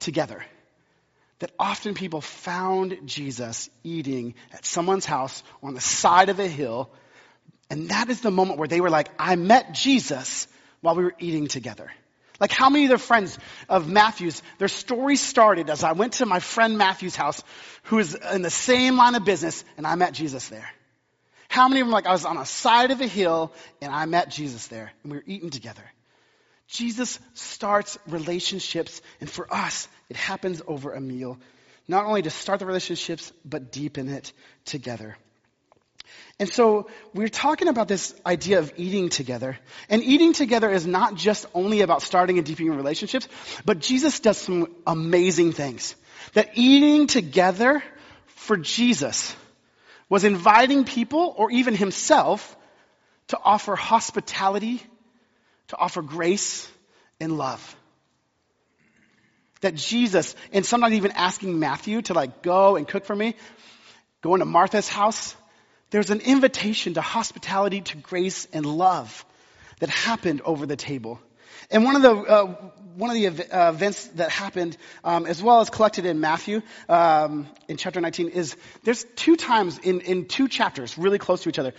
together. 0.00 0.44
That 1.40 1.52
often 1.58 1.94
people 1.94 2.20
found 2.20 2.98
Jesus 3.04 3.68
eating 3.84 4.34
at 4.52 4.64
someone's 4.64 5.04
house 5.04 5.42
on 5.62 5.74
the 5.74 5.80
side 5.80 6.30
of 6.30 6.40
a 6.40 6.48
hill. 6.48 6.90
And 7.68 7.90
that 7.90 8.08
is 8.08 8.22
the 8.22 8.30
moment 8.30 8.58
where 8.58 8.68
they 8.68 8.80
were 8.80 8.90
like, 8.90 9.10
I 9.18 9.36
met 9.36 9.74
Jesus 9.74 10.48
while 10.80 10.94
we 10.94 11.04
were 11.04 11.14
eating 11.18 11.46
together. 11.46 11.90
Like 12.40 12.52
how 12.52 12.70
many 12.70 12.84
of 12.84 12.88
their 12.90 12.98
friends 12.98 13.38
of 13.68 13.88
Matthew's, 13.88 14.42
their 14.58 14.68
story 14.68 15.16
started 15.16 15.70
as 15.70 15.82
I 15.82 15.92
went 15.92 16.14
to 16.14 16.26
my 16.26 16.40
friend 16.40 16.78
Matthew's 16.78 17.16
house, 17.16 17.42
who 17.84 17.98
is 17.98 18.14
in 18.14 18.42
the 18.42 18.50
same 18.50 18.96
line 18.96 19.14
of 19.14 19.24
business, 19.24 19.64
and 19.76 19.86
I 19.86 19.94
met 19.94 20.12
Jesus 20.12 20.48
there. 20.48 20.68
How 21.48 21.68
many 21.68 21.80
of 21.80 21.86
them 21.86 21.92
like 21.92 22.06
I 22.06 22.12
was 22.12 22.24
on 22.24 22.36
a 22.36 22.44
side 22.44 22.90
of 22.90 23.00
a 23.00 23.06
hill 23.06 23.52
and 23.80 23.94
I 23.94 24.04
met 24.06 24.30
Jesus 24.30 24.66
there 24.66 24.92
and 25.02 25.12
we 25.12 25.18
were 25.18 25.24
eating 25.26 25.50
together? 25.50 25.82
Jesus 26.68 27.18
starts 27.34 27.98
relationships, 28.08 29.00
and 29.20 29.30
for 29.30 29.52
us, 29.52 29.88
it 30.08 30.16
happens 30.16 30.62
over 30.66 30.92
a 30.92 31.00
meal. 31.00 31.38
Not 31.88 32.04
only 32.06 32.22
to 32.22 32.30
start 32.30 32.58
the 32.58 32.66
relationships, 32.66 33.32
but 33.44 33.70
deepen 33.70 34.08
it 34.08 34.32
together. 34.64 35.16
And 36.38 36.48
so 36.48 36.88
we're 37.14 37.28
talking 37.28 37.68
about 37.68 37.88
this 37.88 38.14
idea 38.26 38.58
of 38.58 38.72
eating 38.76 39.08
together. 39.08 39.58
And 39.88 40.02
eating 40.02 40.32
together 40.32 40.70
is 40.70 40.86
not 40.86 41.14
just 41.14 41.46
only 41.54 41.80
about 41.80 42.02
starting 42.02 42.36
and 42.36 42.46
deepening 42.46 42.76
relationships, 42.76 43.26
but 43.64 43.78
Jesus 43.78 44.20
does 44.20 44.36
some 44.36 44.74
amazing 44.86 45.52
things. 45.52 45.94
That 46.34 46.50
eating 46.54 47.06
together 47.06 47.82
for 48.26 48.56
Jesus 48.56 49.34
was 50.08 50.24
inviting 50.24 50.84
people 50.84 51.34
or 51.36 51.50
even 51.50 51.74
himself 51.74 52.56
to 53.28 53.38
offer 53.42 53.74
hospitality 53.74 54.82
to 55.68 55.76
offer 55.76 56.02
grace 56.02 56.70
and 57.20 57.36
love. 57.36 57.76
That 59.62 59.74
Jesus, 59.74 60.34
and 60.52 60.64
sometimes 60.64 60.94
even 60.94 61.12
asking 61.12 61.58
Matthew 61.58 62.02
to 62.02 62.14
like 62.14 62.42
go 62.42 62.76
and 62.76 62.86
cook 62.86 63.04
for 63.04 63.16
me, 63.16 63.34
go 64.20 64.34
into 64.34 64.44
Martha's 64.44 64.88
house, 64.88 65.34
there's 65.90 66.10
an 66.10 66.20
invitation 66.20 66.94
to 66.94 67.00
hospitality, 67.00 67.80
to 67.80 67.96
grace 67.96 68.46
and 68.52 68.66
love 68.66 69.24
that 69.80 69.88
happened 69.88 70.42
over 70.42 70.66
the 70.66 70.76
table. 70.76 71.20
And 71.70 71.84
one 71.84 71.96
of 71.96 72.02
the 72.02 72.12
uh, 72.12 72.44
one 72.96 73.10
of 73.10 73.16
the 73.16 73.26
ev- 73.26 73.52
uh, 73.52 73.72
events 73.74 74.06
that 74.14 74.30
happened, 74.30 74.76
um, 75.04 75.26
as 75.26 75.42
well 75.42 75.60
as 75.60 75.68
collected 75.68 76.06
in 76.06 76.20
Matthew 76.20 76.62
um, 76.88 77.48
in 77.68 77.76
chapter 77.76 78.00
19, 78.00 78.28
is 78.28 78.56
there's 78.84 79.04
two 79.16 79.36
times 79.36 79.78
in 79.78 80.00
in 80.00 80.26
two 80.26 80.48
chapters, 80.48 80.96
really 80.96 81.18
close 81.18 81.42
to 81.42 81.48
each 81.48 81.58
other. 81.58 81.72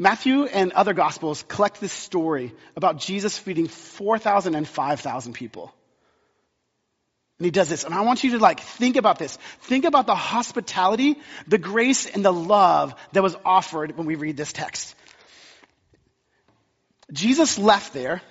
Matthew 0.00 0.44
and 0.44 0.72
other 0.72 0.94
gospels 0.94 1.44
collect 1.46 1.78
this 1.78 1.92
story 1.92 2.54
about 2.74 2.96
Jesus 2.96 3.36
feeding 3.36 3.68
4,000 3.68 4.54
and 4.54 4.66
5,000 4.66 5.34
people. 5.34 5.74
And 7.38 7.44
he 7.44 7.50
does 7.50 7.68
this. 7.68 7.84
And 7.84 7.92
I 7.92 8.00
want 8.00 8.24
you 8.24 8.30
to 8.30 8.38
like 8.38 8.60
think 8.60 8.96
about 8.96 9.18
this. 9.18 9.36
Think 9.60 9.84
about 9.84 10.06
the 10.06 10.14
hospitality, 10.14 11.18
the 11.46 11.58
grace, 11.58 12.06
and 12.06 12.24
the 12.24 12.32
love 12.32 12.94
that 13.12 13.22
was 13.22 13.36
offered 13.44 13.98
when 13.98 14.06
we 14.06 14.14
read 14.14 14.38
this 14.38 14.54
text. 14.54 14.94
Jesus 17.12 17.58
left 17.58 17.92
there 17.92 18.22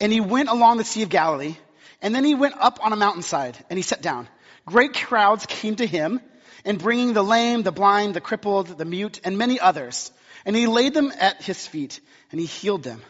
and 0.00 0.10
he 0.10 0.22
went 0.22 0.48
along 0.48 0.78
the 0.78 0.84
Sea 0.84 1.02
of 1.02 1.10
Galilee 1.10 1.54
and 2.00 2.14
then 2.14 2.24
he 2.24 2.34
went 2.34 2.54
up 2.56 2.78
on 2.82 2.94
a 2.94 2.96
mountainside 2.96 3.58
and 3.68 3.78
he 3.78 3.82
sat 3.82 4.00
down. 4.00 4.26
Great 4.64 4.94
crowds 4.94 5.44
came 5.44 5.76
to 5.76 5.86
him 5.86 6.18
and 6.64 6.78
bringing 6.78 7.12
the 7.12 7.22
lame, 7.22 7.62
the 7.62 7.72
blind, 7.72 8.14
the 8.14 8.22
crippled, 8.22 8.68
the 8.78 8.86
mute, 8.86 9.20
and 9.22 9.36
many 9.36 9.60
others. 9.60 10.10
And 10.44 10.56
he 10.56 10.66
laid 10.66 10.94
them 10.94 11.12
at 11.18 11.42
his 11.42 11.66
feet 11.66 12.00
and 12.30 12.40
he 12.40 12.46
healed 12.46 12.82
them. 12.82 13.02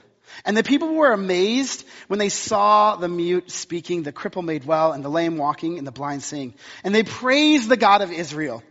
And 0.44 0.56
the 0.56 0.62
people 0.62 0.94
were 0.94 1.12
amazed 1.12 1.84
when 2.08 2.18
they 2.18 2.28
saw 2.28 2.96
the 2.96 3.08
mute 3.08 3.50
speaking, 3.50 4.02
the 4.02 4.12
cripple 4.12 4.44
made 4.44 4.64
well, 4.64 4.92
and 4.92 5.04
the 5.04 5.08
lame 5.08 5.36
walking, 5.36 5.78
and 5.78 5.86
the 5.86 5.92
blind 5.92 6.22
seeing. 6.22 6.54
And 6.84 6.94
they 6.94 7.02
praised 7.02 7.68
the 7.68 7.76
God 7.76 8.00
of 8.00 8.12
Israel. 8.12 8.62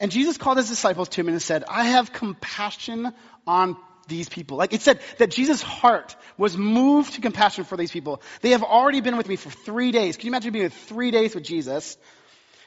And 0.00 0.10
Jesus 0.10 0.36
called 0.36 0.58
his 0.58 0.68
disciples 0.68 1.08
to 1.10 1.20
him 1.20 1.28
and 1.28 1.40
said, 1.40 1.64
I 1.68 1.84
have 1.84 2.12
compassion 2.12 3.12
on 3.46 3.76
these 4.06 4.28
people. 4.28 4.56
Like 4.56 4.72
it 4.72 4.82
said 4.82 5.00
that 5.18 5.30
Jesus' 5.30 5.62
heart 5.62 6.16
was 6.36 6.56
moved 6.56 7.14
to 7.14 7.20
compassion 7.20 7.64
for 7.64 7.76
these 7.76 7.90
people. 7.90 8.22
They 8.40 8.50
have 8.50 8.62
already 8.62 9.00
been 9.00 9.16
with 9.16 9.28
me 9.28 9.36
for 9.36 9.50
three 9.50 9.92
days. 9.92 10.16
Can 10.16 10.26
you 10.26 10.30
imagine 10.30 10.52
being 10.52 10.64
with 10.64 10.74
three 10.74 11.10
days 11.10 11.34
with 11.34 11.44
Jesus 11.44 11.96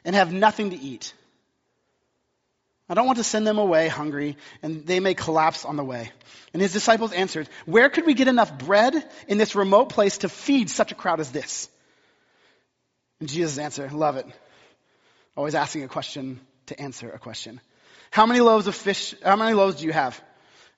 and 0.06 0.16
have 0.16 0.32
nothing 0.32 0.70
to 0.70 0.78
eat? 0.78 1.14
I 2.92 2.94
don't 2.94 3.06
want 3.06 3.20
to 3.20 3.24
send 3.24 3.48
them 3.48 3.58
away 3.58 3.88
hungry 3.88 4.36
and 4.62 4.86
they 4.86 5.00
may 5.00 5.14
collapse 5.14 5.64
on 5.64 5.78
the 5.78 5.84
way. 5.84 6.12
And 6.52 6.62
his 6.62 6.74
disciples 6.74 7.14
answered, 7.14 7.48
Where 7.66 7.90
could 7.90 8.06
we 8.06 8.14
get 8.14 8.28
enough 8.28 8.58
bread 8.58 8.94
in 9.30 9.38
this 9.38 9.56
remote 9.56 9.88
place 9.88 10.18
to 10.20 10.30
feed 10.30 10.70
such 10.70 10.92
a 10.92 10.96
crowd 10.96 11.22
as 11.22 11.32
this? 11.32 11.70
And 13.22 13.30
Jesus' 13.30 13.60
answer, 13.60 13.90
love 13.94 14.18
it. 14.18 14.26
Always 15.38 15.56
asking 15.56 15.84
a 15.84 15.88
question 15.88 16.42
to 16.66 16.82
answer 16.82 17.10
a 17.10 17.18
question. 17.18 17.62
How 18.12 18.26
many 18.26 18.42
loaves 18.42 18.68
of 18.68 18.76
fish, 18.76 19.16
how 19.24 19.38
many 19.38 19.54
loaves 19.54 19.78
do 19.78 19.86
you 19.86 19.94
have? 19.94 20.22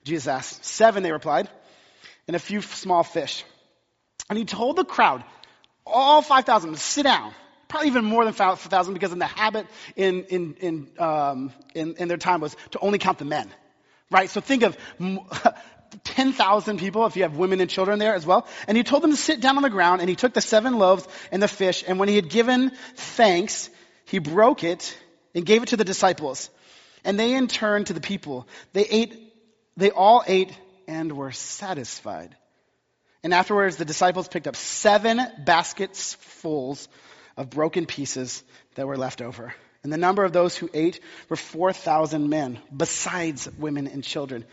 Jesus 0.04 0.28
asked. 0.28 0.64
Seven, 0.64 1.02
they 1.02 1.10
replied, 1.10 1.48
and 2.28 2.36
a 2.36 2.38
few 2.38 2.60
small 2.60 3.02
fish. 3.02 3.42
And 4.30 4.38
he 4.38 4.44
told 4.44 4.76
the 4.76 4.84
crowd, 4.84 5.24
all 5.84 6.22
5,000, 6.22 6.78
sit 6.78 7.02
down. 7.02 7.34
Probably 7.68 7.88
even 7.88 8.04
more 8.04 8.24
than 8.24 8.34
5,000 8.34 8.94
because 8.94 9.12
in 9.12 9.18
the 9.18 9.26
habit 9.26 9.66
in, 9.96 10.24
in, 10.24 10.54
in, 10.60 10.88
um, 10.98 11.52
in, 11.74 11.94
in 11.96 12.08
their 12.08 12.16
time 12.16 12.40
was 12.40 12.56
to 12.72 12.78
only 12.80 12.98
count 12.98 13.18
the 13.18 13.24
men. 13.24 13.50
Right? 14.10 14.30
So 14.30 14.40
think 14.40 14.62
of 14.62 14.76
10,000 16.04 16.78
people 16.78 17.06
if 17.06 17.16
you 17.16 17.22
have 17.22 17.36
women 17.36 17.60
and 17.60 17.70
children 17.70 17.98
there 17.98 18.14
as 18.14 18.26
well. 18.26 18.46
And 18.68 18.76
he 18.76 18.82
told 18.82 19.02
them 19.02 19.10
to 19.10 19.16
sit 19.16 19.40
down 19.40 19.56
on 19.56 19.62
the 19.62 19.70
ground 19.70 20.00
and 20.00 20.10
he 20.10 20.16
took 20.16 20.34
the 20.34 20.40
seven 20.40 20.78
loaves 20.78 21.06
and 21.32 21.42
the 21.42 21.48
fish 21.48 21.84
and 21.86 21.98
when 21.98 22.08
he 22.08 22.16
had 22.16 22.28
given 22.28 22.72
thanks, 22.96 23.70
he 24.06 24.18
broke 24.18 24.64
it 24.64 24.96
and 25.34 25.46
gave 25.46 25.62
it 25.62 25.70
to 25.70 25.76
the 25.76 25.84
disciples. 25.84 26.50
And 27.04 27.18
they 27.18 27.34
in 27.34 27.48
turn 27.48 27.84
to 27.84 27.92
the 27.92 28.00
people. 28.00 28.46
They 28.72 28.84
ate 28.84 29.32
they 29.76 29.90
all 29.90 30.22
ate 30.26 30.56
and 30.86 31.12
were 31.16 31.32
satisfied. 31.32 32.36
And 33.22 33.32
afterwards, 33.32 33.76
the 33.76 33.84
disciples 33.84 34.28
picked 34.28 34.46
up 34.46 34.54
seven 34.54 35.20
baskets 35.44 36.14
fulls 36.14 36.88
of 37.36 37.50
broken 37.50 37.86
pieces 37.86 38.42
that 38.74 38.86
were 38.86 38.96
left 38.96 39.22
over. 39.22 39.54
And 39.82 39.92
the 39.92 39.98
number 39.98 40.24
of 40.24 40.32
those 40.32 40.56
who 40.56 40.70
ate 40.72 41.00
were 41.28 41.36
4,000 41.36 42.28
men, 42.28 42.58
besides 42.74 43.48
women 43.58 43.86
and 43.86 44.02
children. 44.02 44.44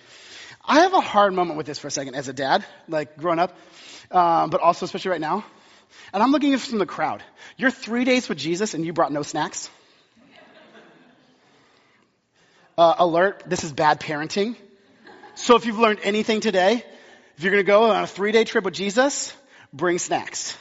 I 0.63 0.81
have 0.81 0.93
a 0.93 1.01
hard 1.01 1.33
moment 1.33 1.57
with 1.57 1.65
this 1.65 1.79
for 1.79 1.87
a 1.87 1.91
second 1.91 2.15
as 2.15 2.27
a 2.27 2.33
dad, 2.33 2.65
like 2.87 3.17
growing 3.17 3.39
up, 3.39 3.57
um, 4.11 4.49
but 4.49 4.61
also 4.61 4.85
especially 4.85 5.11
right 5.11 5.21
now. 5.21 5.45
And 6.13 6.21
I'm 6.21 6.31
looking 6.31 6.53
at 6.53 6.59
from 6.59 6.79
the 6.79 6.85
crowd. 6.85 7.23
You're 7.57 7.71
three 7.71 8.03
days 8.03 8.29
with 8.29 8.37
Jesus 8.37 8.73
and 8.73 8.85
you 8.85 8.93
brought 8.93 9.11
no 9.11 9.23
snacks. 9.23 9.69
Uh, 12.77 12.95
alert, 12.99 13.43
this 13.45 13.63
is 13.63 13.71
bad 13.71 13.99
parenting. 13.99 14.55
So 15.35 15.55
if 15.55 15.65
you've 15.65 15.79
learned 15.79 15.99
anything 16.03 16.41
today, 16.41 16.83
if 17.37 17.43
you're 17.43 17.51
going 17.51 17.63
to 17.63 17.67
go 17.67 17.89
on 17.91 18.03
a 18.03 18.07
three 18.07 18.31
day 18.31 18.43
trip 18.43 18.63
with 18.63 18.73
Jesus, 18.73 19.33
bring 19.73 19.97
snacks. 19.97 20.57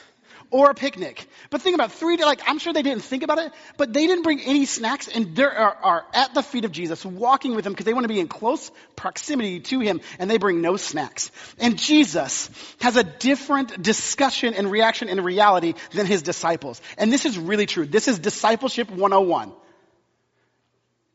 Or 0.51 0.69
a 0.69 0.73
picnic. 0.73 1.25
But 1.49 1.61
think 1.61 1.75
about 1.75 1.93
three, 1.93 2.17
like, 2.17 2.41
I'm 2.45 2.59
sure 2.59 2.73
they 2.73 2.81
didn't 2.81 3.03
think 3.03 3.23
about 3.23 3.39
it, 3.39 3.53
but 3.77 3.93
they 3.93 4.05
didn't 4.05 4.23
bring 4.23 4.41
any 4.41 4.65
snacks 4.65 5.07
and 5.07 5.35
they 5.35 5.43
are, 5.43 5.77
are 5.81 6.05
at 6.13 6.33
the 6.33 6.43
feet 6.43 6.65
of 6.65 6.71
Jesus, 6.71 7.05
walking 7.05 7.55
with 7.55 7.65
him 7.65 7.71
because 7.71 7.85
they 7.85 7.93
want 7.93 8.03
to 8.03 8.09
be 8.09 8.19
in 8.19 8.27
close 8.27 8.69
proximity 8.95 9.61
to 9.61 9.79
him 9.79 10.01
and 10.19 10.29
they 10.29 10.37
bring 10.37 10.61
no 10.61 10.75
snacks. 10.75 11.31
And 11.57 11.77
Jesus 11.77 12.49
has 12.81 12.97
a 12.97 13.03
different 13.03 13.81
discussion 13.81 14.53
and 14.53 14.69
reaction 14.69 15.07
in 15.07 15.23
reality 15.23 15.73
than 15.93 16.05
his 16.05 16.21
disciples. 16.21 16.81
And 16.97 17.11
this 17.11 17.25
is 17.25 17.39
really 17.39 17.65
true. 17.65 17.85
This 17.85 18.07
is 18.07 18.19
discipleship 18.19 18.91
101. 18.91 19.53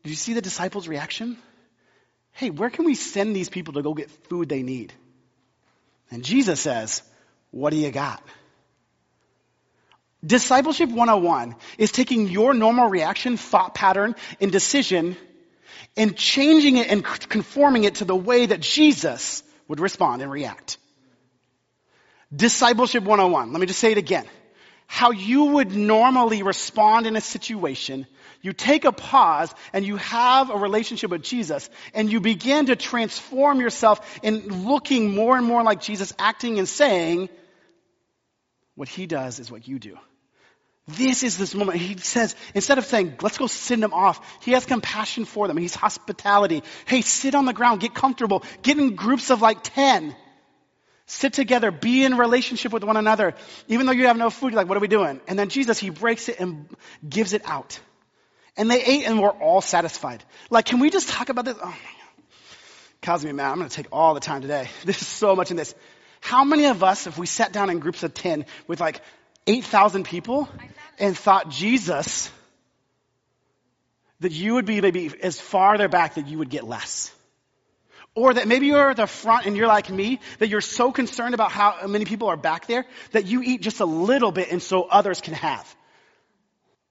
Did 0.03 0.09
you 0.09 0.15
see 0.15 0.33
the 0.33 0.41
disciples' 0.41 0.87
reaction? 0.87 1.37
hey, 2.37 2.51
where 2.51 2.69
can 2.69 2.85
we 2.85 2.93
send 2.93 3.35
these 3.35 3.49
people 3.49 3.73
to 3.73 3.81
go 3.81 3.95
get 3.95 4.11
food 4.29 4.47
they 4.47 4.61
need? 4.61 4.93
And 6.11 6.23
Jesus 6.23 6.61
says, 6.61 7.01
what 7.49 7.71
do 7.71 7.77
you 7.77 7.89
got? 7.89 8.21
Discipleship 10.25 10.89
101 10.89 11.55
is 11.77 11.91
taking 11.91 12.27
your 12.27 12.53
normal 12.53 12.89
reaction, 12.89 13.37
thought 13.37 13.73
pattern, 13.73 14.15
and 14.41 14.51
decision 14.51 15.15
and 15.95 16.15
changing 16.15 16.77
it 16.77 16.87
and 16.87 17.03
conforming 17.03 17.83
it 17.83 17.95
to 17.95 18.05
the 18.05 18.15
way 18.15 18.47
that 18.47 18.59
Jesus 18.59 19.43
would 19.67 19.79
respond 19.79 20.21
and 20.21 20.31
react. 20.31 20.77
Discipleship 22.35 23.03
101. 23.03 23.51
Let 23.51 23.61
me 23.61 23.67
just 23.67 23.79
say 23.79 23.91
it 23.91 23.97
again. 23.97 24.25
How 24.87 25.11
you 25.11 25.45
would 25.45 25.75
normally 25.75 26.43
respond 26.43 27.07
in 27.07 27.15
a 27.15 27.21
situation 27.21 28.07
you 28.41 28.53
take 28.53 28.85
a 28.85 28.91
pause 28.91 29.53
and 29.73 29.85
you 29.85 29.97
have 29.97 30.49
a 30.49 30.55
relationship 30.55 31.11
with 31.11 31.23
Jesus 31.23 31.69
and 31.93 32.11
you 32.11 32.19
begin 32.19 32.67
to 32.67 32.75
transform 32.75 33.59
yourself 33.59 34.19
in 34.21 34.65
looking 34.67 35.13
more 35.13 35.37
and 35.37 35.45
more 35.45 35.63
like 35.63 35.81
Jesus, 35.81 36.13
acting 36.19 36.59
and 36.59 36.67
saying 36.67 37.29
what 38.77 38.87
he 38.87 39.07
does 39.07 39.39
is 39.39 39.51
what 39.51 39.67
you 39.67 39.79
do. 39.79 39.97
This 40.87 41.23
is 41.23 41.37
this 41.37 41.53
moment. 41.53 41.79
He 41.79 41.97
says, 41.97 42.35
instead 42.53 42.77
of 42.77 42.85
saying, 42.85 43.17
let's 43.21 43.37
go 43.37 43.47
send 43.47 43.83
them 43.83 43.91
off, 43.91 44.21
he 44.43 44.51
has 44.51 44.65
compassion 44.65 45.25
for 45.25 45.47
them. 45.47 45.57
He's 45.57 45.75
hospitality. 45.75 46.63
Hey, 46.85 47.01
sit 47.01 47.35
on 47.35 47.45
the 47.45 47.53
ground, 47.53 47.81
get 47.81 47.93
comfortable, 47.93 48.43
get 48.61 48.77
in 48.77 48.95
groups 48.95 49.31
of 49.31 49.41
like 49.41 49.63
10. 49.63 50.15
Sit 51.07 51.33
together, 51.33 51.71
be 51.71 52.05
in 52.05 52.17
relationship 52.17 52.71
with 52.71 52.83
one 52.83 52.97
another. 52.97 53.33
Even 53.67 53.85
though 53.87 53.93
you 53.93 54.05
have 54.07 54.15
no 54.15 54.29
food, 54.29 54.53
like, 54.53 54.69
what 54.69 54.77
are 54.77 54.81
we 54.81 54.87
doing? 54.87 55.19
And 55.27 55.39
then 55.39 55.49
Jesus, 55.49 55.79
he 55.79 55.89
breaks 55.89 56.29
it 56.29 56.39
and 56.39 56.69
gives 57.07 57.33
it 57.33 57.41
out. 57.45 57.79
And 58.55 58.69
they 58.69 58.83
ate 58.83 59.05
and 59.05 59.19
were 59.19 59.31
all 59.31 59.61
satisfied. 59.61 60.23
Like, 60.51 60.65
can 60.65 60.79
we 60.79 60.89
just 60.91 61.09
talk 61.09 61.29
about 61.29 61.45
this? 61.45 61.57
Oh 61.61 61.65
my 61.65 63.07
God. 63.07 63.23
me 63.23 63.31
man. 63.31 63.49
I'm 63.51 63.57
going 63.57 63.69
to 63.69 63.75
take 63.75 63.87
all 63.91 64.13
the 64.13 64.19
time 64.19 64.41
today. 64.41 64.69
There's 64.85 64.97
so 64.97 65.35
much 65.35 65.49
in 65.49 65.57
this. 65.57 65.73
How 66.19 66.43
many 66.43 66.65
of 66.65 66.83
us, 66.83 67.07
if 67.07 67.17
we 67.17 67.25
sat 67.25 67.51
down 67.51 67.69
in 67.69 67.79
groups 67.79 68.03
of 68.03 68.13
10 68.13 68.45
with 68.67 68.79
like 68.79 69.01
8,000 69.45 70.03
people 70.03 70.49
and 70.99 71.17
thought 71.17 71.49
Jesus, 71.49 72.29
that 74.19 74.31
you 74.31 74.55
would 74.55 74.65
be 74.65 74.81
maybe 74.81 75.11
as 75.21 75.39
farther 75.39 75.87
back 75.87 76.15
that 76.15 76.27
you 76.27 76.39
would 76.39 76.49
get 76.49 76.63
less? 76.63 77.13
Or 78.15 78.33
that 78.33 78.47
maybe 78.47 78.65
you're 78.65 78.89
at 78.89 78.97
the 78.97 79.05
front 79.05 79.45
and 79.45 79.55
you're 79.55 79.67
like 79.67 79.91
me, 79.91 80.19
that 80.39 80.47
you're 80.47 80.59
so 80.59 80.91
concerned 80.91 81.35
about 81.35 81.51
how 81.51 81.85
many 81.85 82.03
people 82.03 82.29
are 82.29 82.37
back 82.37 82.65
there 82.65 82.85
that 83.11 83.27
you 83.27 83.43
eat 83.43 83.61
just 83.61 83.79
a 83.79 83.85
little 83.85 84.31
bit 84.31 84.51
and 84.51 84.61
so 84.61 84.83
others 84.83 85.21
can 85.21 85.35
have. 85.35 85.75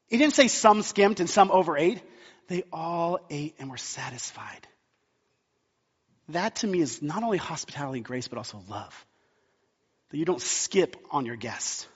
He 0.09 0.19
didn't 0.19 0.35
say 0.35 0.47
some 0.47 0.83
skimped 0.83 1.19
and 1.19 1.29
some 1.29 1.51
overate. 1.51 2.01
They 2.47 2.63
all 2.73 3.19
ate 3.29 3.57
and 3.59 3.71
were 3.71 3.77
satisfied. 3.77 4.69
That 6.29 6.57
to 6.57 6.67
me 6.67 6.81
is 6.81 7.03
not 7.03 7.23
only 7.23 7.39
hospitality 7.39 7.99
and 7.99 8.05
grace, 8.05 8.29
but 8.29 8.39
also 8.39 8.63
love. 8.69 9.07
That 10.11 10.19
you 10.19 10.25
don't 10.25 10.41
skip 10.41 10.97
on 11.11 11.27
your 11.27 11.37
guests. 11.37 11.87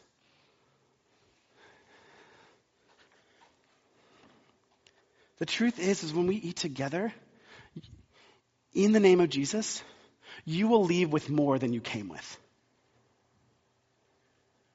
The 5.38 5.46
truth 5.46 5.78
is, 5.78 6.04
is 6.04 6.12
when 6.12 6.26
we 6.26 6.36
eat 6.36 6.56
together, 6.56 7.12
in 8.74 8.92
the 8.92 9.00
name 9.00 9.20
of 9.20 9.30
Jesus, 9.30 9.82
you 10.44 10.68
will 10.68 10.84
leave 10.84 11.10
with 11.10 11.30
more 11.30 11.58
than 11.58 11.72
you 11.72 11.80
came 11.80 12.08
with. 12.08 12.38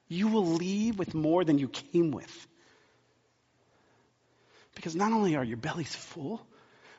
You 0.08 0.28
will 0.28 0.46
leave 0.46 0.98
with 0.98 1.14
more 1.14 1.44
than 1.44 1.58
you 1.58 1.68
came 1.68 2.10
with. 2.10 2.46
Because 4.74 4.94
not 4.94 5.12
only 5.12 5.36
are 5.36 5.44
your 5.44 5.56
bellies 5.56 5.94
full, 5.94 6.46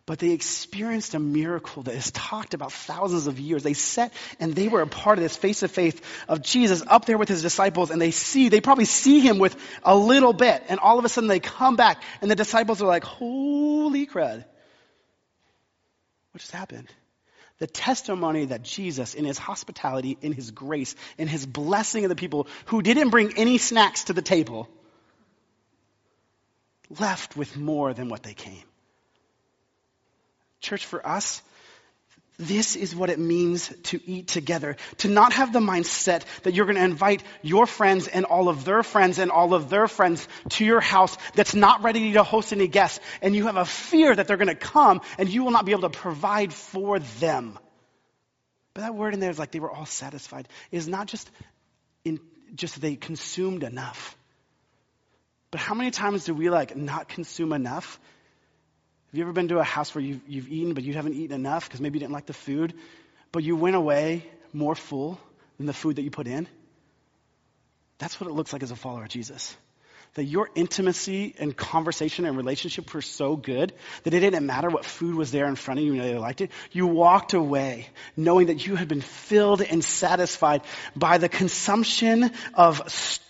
but 0.08 0.20
they 0.20 0.32
experienced 0.32 1.14
a 1.16 1.20
miracle 1.20 1.84
that 1.84 1.94
is 1.94 2.12
talked 2.12 2.54
about 2.54 2.72
thousands 2.72 3.28
of 3.28 3.42
years. 3.42 3.62
They 3.62 3.74
sat 3.74 4.14
and 4.40 4.56
they 4.56 4.70
were 4.70 4.82
a 4.82 4.88
part 4.88 5.18
of 5.18 5.22
this 5.22 5.36
face 5.36 5.60
to 5.60 5.68
face 5.68 5.96
of 6.30 6.42
Jesus 6.42 6.82
up 6.88 7.06
there 7.06 7.18
with 7.18 7.28
his 7.28 7.42
disciples 7.42 7.92
and 7.92 8.02
they 8.02 8.12
see, 8.12 8.48
they 8.48 8.62
probably 8.62 8.86
see 8.86 9.20
him 9.20 9.38
with 9.38 9.54
a 9.84 9.96
little 9.96 10.32
bit 10.32 10.64
and 10.70 10.80
all 10.80 10.98
of 10.98 11.04
a 11.04 11.10
sudden 11.10 11.28
they 11.28 11.42
come 11.42 11.76
back 11.76 12.02
and 12.22 12.32
the 12.32 12.36
disciples 12.36 12.82
are 12.82 12.88
like, 12.88 13.04
holy 13.04 14.08
crud. 14.08 14.46
What 16.32 16.40
just 16.40 16.52
happened? 16.52 16.88
The 17.60 17.68
testimony 17.68 18.46
that 18.46 18.62
Jesus, 18.62 19.14
in 19.14 19.26
his 19.26 19.38
hospitality, 19.38 20.18
in 20.22 20.32
his 20.32 20.52
grace, 20.52 20.96
in 21.18 21.28
his 21.28 21.46
blessing 21.46 22.06
of 22.06 22.10
the 22.10 22.16
people 22.16 22.48
who 22.68 22.82
didn't 22.82 23.10
bring 23.10 23.38
any 23.38 23.58
snacks 23.58 24.06
to 24.06 24.14
the 24.14 24.22
table, 24.22 24.70
left 26.98 27.36
with 27.36 27.58
more 27.58 27.94
than 27.94 28.08
what 28.08 28.24
they 28.24 28.34
came. 28.34 28.67
Church, 30.62 30.86
for 30.86 31.06
us, 31.06 31.42
this 32.40 32.76
is 32.76 32.96
what 32.96 33.10
it 33.10 33.18
means 33.18 33.74
to 33.84 34.00
eat 34.06 34.28
together. 34.28 34.78
To 34.98 35.08
not 35.08 35.34
have 35.34 35.52
the 35.52 35.60
mindset 35.60 36.24
that 36.44 36.54
you're 36.54 36.68
going 36.68 36.78
to 36.78 36.84
invite 36.84 37.24
your 37.42 37.66
friends 37.66 38.08
and 38.08 38.26
all 38.26 38.48
of 38.48 38.64
their 38.64 38.84
friends 38.84 39.18
and 39.18 39.32
all 39.32 39.56
of 39.56 39.70
their 39.70 39.88
friends 39.88 40.28
to 40.50 40.66
your 40.66 40.80
house 40.80 41.18
that's 41.34 41.56
not 41.56 41.82
ready 41.82 42.14
to 42.14 42.24
host 42.24 42.54
any 42.54 42.68
guests. 42.68 43.00
And 43.24 43.36
you 43.36 43.48
have 43.48 43.58
a 43.58 43.66
fear 43.66 44.16
that 44.16 44.28
they're 44.28 44.38
going 44.38 44.48
to 44.50 44.56
come 44.56 45.02
and 45.18 45.30
you 45.30 45.44
will 45.44 45.52
not 45.52 45.66
be 45.66 45.72
able 45.72 45.90
to 45.90 45.90
provide 45.90 46.54
for 46.54 47.00
them. 47.00 47.58
But 48.76 48.82
that 48.82 48.94
word 48.94 49.16
in 49.16 49.20
there 49.20 49.32
is 49.32 49.40
like 49.40 49.50
they 49.50 49.60
were 49.60 49.72
all 49.72 49.88
satisfied. 49.88 50.48
It 50.70 50.78
is 50.78 50.88
not 50.88 51.08
just 51.08 51.32
in, 52.06 52.20
just 52.54 52.80
they 52.80 52.96
consumed 52.96 53.64
enough. 53.64 54.16
But 55.50 55.60
how 55.60 55.74
many 55.74 55.90
times 55.90 56.26
do 56.26 56.36
we 56.36 56.52
like 56.52 56.76
not 56.76 57.08
consume 57.08 57.52
enough 57.54 58.00
have 59.12 59.18
you 59.18 59.24
ever 59.24 59.32
been 59.32 59.48
to 59.48 59.60
a 59.60 59.64
house 59.64 59.96
where 59.96 60.04
you've, 60.04 60.22
you've 60.28 60.50
eaten, 60.50 60.74
but 60.74 60.84
you 60.84 60.94
haven't 60.94 61.14
eaten 61.14 61.34
enough 61.34 61.68
because 61.68 61.80
maybe 61.80 61.96
you 61.96 62.02
didn't 62.02 62.14
like 62.14 62.26
the 62.26 62.34
food, 62.34 62.74
but 63.32 63.42
you 63.42 63.56
went 63.56 63.78
away 63.78 64.26
more 64.52 64.76
full 64.76 65.18
than 65.58 65.66
the 65.66 65.74
food 65.74 65.96
that 65.96 66.02
you 66.02 66.12
put 66.12 66.28
in? 66.28 66.46
That's 68.00 68.20
what 68.20 68.30
it 68.30 68.34
looks 68.34 68.52
like 68.52 68.64
as 68.64 68.72
a 68.72 68.76
follower 68.76 69.04
of 69.04 69.10
Jesus. 69.10 69.56
That 70.16 70.26
your 70.26 70.50
intimacy 70.56 71.36
and 71.40 71.56
conversation 71.56 72.26
and 72.26 72.36
relationship 72.36 72.94
were 72.94 73.02
so 73.02 73.36
good 73.38 73.74
that 74.04 74.14
it 74.14 74.20
didn't 74.20 74.46
matter 74.46 74.70
what 74.70 74.84
food 74.84 75.16
was 75.16 75.32
there 75.32 75.48
in 75.48 75.56
front 75.56 75.80
of 75.80 75.86
you 75.86 75.94
and 75.94 76.02
they 76.02 76.18
liked 76.18 76.42
it. 76.42 76.52
You 76.72 76.88
walked 76.88 77.34
away 77.34 77.88
knowing 78.18 78.48
that 78.48 78.66
you 78.66 78.76
had 78.76 78.88
been 78.88 79.02
filled 79.02 79.62
and 79.62 79.84
satisfied 79.84 80.64
by 80.96 81.18
the 81.18 81.30
consumption 81.30 82.32
of 82.54 82.82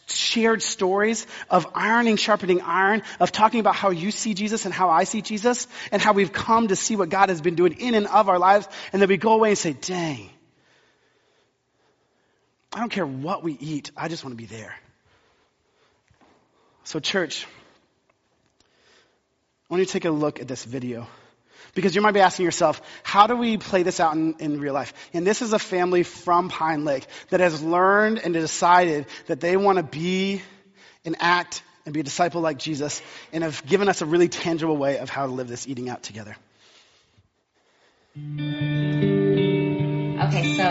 shared 0.07 0.61
stories 0.61 1.27
of 1.49 1.67
ironing, 1.73 2.15
sharpening 2.15 2.61
iron, 2.61 3.03
of 3.19 3.31
talking 3.31 3.59
about 3.59 3.75
how 3.75 3.89
you 3.89 4.11
see 4.11 4.33
Jesus 4.33 4.65
and 4.65 4.73
how 4.73 4.89
I 4.89 5.03
see 5.03 5.21
Jesus, 5.21 5.67
and 5.91 6.01
how 6.01 6.13
we've 6.13 6.31
come 6.31 6.69
to 6.69 6.75
see 6.75 6.95
what 6.95 7.09
God 7.09 7.29
has 7.29 7.41
been 7.41 7.55
doing 7.55 7.73
in 7.73 7.93
and 7.93 8.07
of 8.07 8.29
our 8.29 8.39
lives, 8.39 8.67
and 8.93 9.01
then 9.01 9.09
we 9.09 9.17
go 9.17 9.33
away 9.33 9.49
and 9.49 9.57
say, 9.57 9.73
dang, 9.73 10.29
I 12.73 12.79
don't 12.79 12.91
care 12.91 13.07
what 13.07 13.43
we 13.43 13.53
eat, 13.53 13.91
I 13.97 14.07
just 14.07 14.23
want 14.23 14.33
to 14.33 14.37
be 14.37 14.45
there. 14.45 14.75
So, 16.83 16.99
church, 16.99 17.45
I 19.69 19.73
want 19.73 19.81
you 19.81 19.85
to 19.85 19.91
take 19.91 20.05
a 20.05 20.09
look 20.09 20.39
at 20.39 20.47
this 20.47 20.63
video. 20.63 21.07
Because 21.73 21.95
you 21.95 22.01
might 22.01 22.13
be 22.13 22.19
asking 22.19 22.45
yourself, 22.45 22.81
how 23.03 23.27
do 23.27 23.35
we 23.35 23.57
play 23.57 23.83
this 23.83 23.99
out 23.99 24.15
in, 24.15 24.35
in 24.39 24.59
real 24.59 24.73
life? 24.73 24.93
And 25.13 25.25
this 25.25 25.41
is 25.41 25.53
a 25.53 25.59
family 25.59 26.03
from 26.03 26.49
Pine 26.49 26.85
Lake 26.85 27.05
that 27.29 27.39
has 27.39 27.61
learned 27.61 28.19
and 28.19 28.33
decided 28.33 29.05
that 29.27 29.39
they 29.39 29.57
want 29.57 29.77
to 29.77 29.83
be 29.83 30.41
and 31.05 31.15
act 31.19 31.61
and 31.85 31.93
be 31.93 32.01
a 32.01 32.03
disciple 32.03 32.41
like 32.41 32.57
Jesus 32.57 33.01
and 33.31 33.43
have 33.43 33.65
given 33.65 33.89
us 33.89 34.01
a 34.01 34.05
really 34.05 34.27
tangible 34.27 34.75
way 34.75 34.97
of 34.97 35.09
how 35.09 35.25
to 35.25 35.31
live 35.31 35.47
this 35.47 35.67
eating 35.67 35.89
out 35.89 36.03
together. 36.03 36.35
Okay, 40.27 40.55
so 40.55 40.63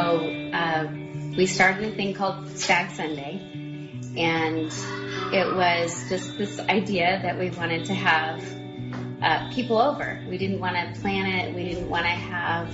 uh, 0.52 0.88
we 1.36 1.46
started 1.46 1.92
a 1.92 1.96
thing 1.96 2.12
called 2.12 2.48
Stag 2.58 2.90
Sunday, 2.90 3.40
and 4.16 4.72
it 5.32 5.54
was 5.54 6.08
just 6.08 6.36
this 6.36 6.58
idea 6.58 7.20
that 7.22 7.38
we 7.38 7.50
wanted 7.50 7.84
to 7.86 7.94
have 7.94 8.42
uh, 9.26 9.50
people 9.52 9.78
over. 9.78 10.22
We 10.28 10.38
didn't 10.38 10.60
want 10.60 10.76
to 10.76 11.00
plan 11.00 11.26
it. 11.26 11.54
We 11.54 11.64
didn't 11.64 11.88
want 11.88 12.04
to 12.04 12.10
have 12.10 12.68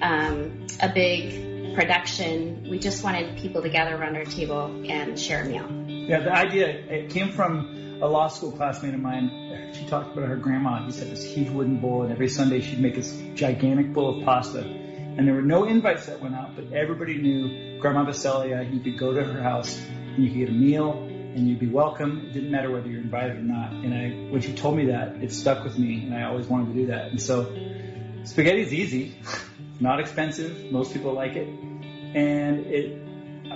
um, 0.00 0.66
a 0.80 0.88
big 0.88 1.74
production. 1.74 2.66
We 2.68 2.80
just 2.80 3.04
wanted 3.04 3.38
people 3.38 3.62
to 3.62 3.68
gather 3.68 3.94
around 3.94 4.16
our 4.16 4.24
table 4.24 4.84
and 4.88 5.18
share 5.18 5.44
a 5.44 5.46
meal. 5.46 5.70
Yeah, 5.86 6.20
the 6.20 6.32
idea 6.32 6.68
it 6.68 7.10
came 7.10 7.30
from 7.30 8.00
a 8.02 8.08
law 8.08 8.26
school 8.26 8.50
classmate 8.50 8.94
of 8.94 9.00
mine. 9.00 9.70
She 9.74 9.86
talked 9.86 10.16
about 10.16 10.28
her 10.28 10.36
grandma. 10.36 10.84
He 10.84 10.90
said 10.90 11.08
this 11.08 11.24
huge 11.24 11.50
wooden 11.50 11.78
bowl, 11.78 12.02
and 12.02 12.12
every 12.12 12.28
Sunday 12.28 12.60
she'd 12.60 12.80
make 12.80 12.96
this 12.96 13.16
gigantic 13.34 13.92
bowl 13.92 14.18
of 14.18 14.24
pasta. 14.24 14.60
And 14.60 15.26
there 15.26 15.34
were 15.34 15.42
no 15.42 15.64
invites 15.64 16.06
that 16.06 16.20
went 16.20 16.34
out, 16.34 16.56
but 16.56 16.72
everybody 16.72 17.18
knew 17.18 17.78
Grandma 17.78 18.04
Vaselia. 18.06 18.72
You 18.72 18.80
could 18.80 18.98
go 18.98 19.12
to 19.12 19.22
her 19.22 19.42
house 19.42 19.78
and 19.78 20.24
you 20.24 20.30
could 20.30 20.38
get 20.38 20.48
a 20.48 20.52
meal 20.52 21.08
and 21.34 21.48
you'd 21.48 21.58
be 21.58 21.68
welcome. 21.68 22.26
It 22.26 22.32
didn't 22.34 22.50
matter 22.50 22.70
whether 22.70 22.88
you're 22.88 23.00
invited 23.00 23.36
or 23.36 23.42
not. 23.42 23.72
And 23.72 23.94
I, 23.94 24.30
when 24.30 24.40
she 24.40 24.52
told 24.52 24.76
me 24.76 24.86
that, 24.86 25.16
it 25.22 25.32
stuck 25.32 25.64
with 25.64 25.78
me, 25.78 26.04
and 26.04 26.14
I 26.14 26.24
always 26.24 26.46
wanted 26.46 26.68
to 26.68 26.74
do 26.74 26.86
that. 26.86 27.06
And 27.06 27.20
so, 27.20 27.54
spaghetti's 28.24 28.72
easy, 28.72 29.16
not 29.80 30.00
expensive. 30.00 30.70
Most 30.70 30.92
people 30.92 31.12
like 31.12 31.36
it, 31.36 31.48
and 31.48 32.66
it 32.66 33.02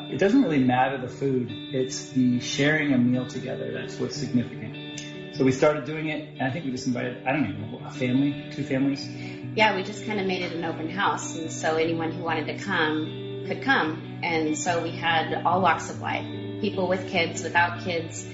it 0.08 0.18
doesn't 0.18 0.42
really 0.42 0.62
matter 0.62 0.98
the 0.98 1.08
food. 1.08 1.48
It's 1.50 2.10
the 2.10 2.40
sharing 2.40 2.92
a 2.92 2.98
meal 2.98 3.26
together 3.26 3.72
that's 3.72 3.98
what's 3.98 4.16
significant. 4.16 5.00
So 5.36 5.44
we 5.44 5.52
started 5.52 5.84
doing 5.84 6.08
it, 6.08 6.28
and 6.38 6.42
I 6.42 6.50
think 6.50 6.64
we 6.64 6.70
just 6.70 6.86
invited, 6.86 7.26
I 7.26 7.32
don't 7.32 7.44
even 7.48 7.72
know, 7.72 7.80
a 7.84 7.90
family, 7.90 8.50
two 8.52 8.64
families. 8.64 9.06
Yeah, 9.54 9.76
we 9.76 9.82
just 9.82 10.06
kind 10.06 10.18
of 10.20 10.26
made 10.26 10.42
it 10.42 10.52
an 10.52 10.64
open 10.64 10.88
house, 10.88 11.36
and 11.36 11.50
so 11.52 11.76
anyone 11.76 12.12
who 12.12 12.22
wanted 12.22 12.46
to 12.46 12.58
come 12.58 13.44
could 13.46 13.62
come. 13.62 14.20
And 14.22 14.56
so 14.56 14.82
we 14.82 14.92
had 14.92 15.42
all 15.44 15.60
walks 15.60 15.90
of 15.90 16.00
life 16.00 16.26
people 16.60 16.88
with 16.88 17.08
kids, 17.08 17.42
without 17.42 17.84
kids, 17.84 18.26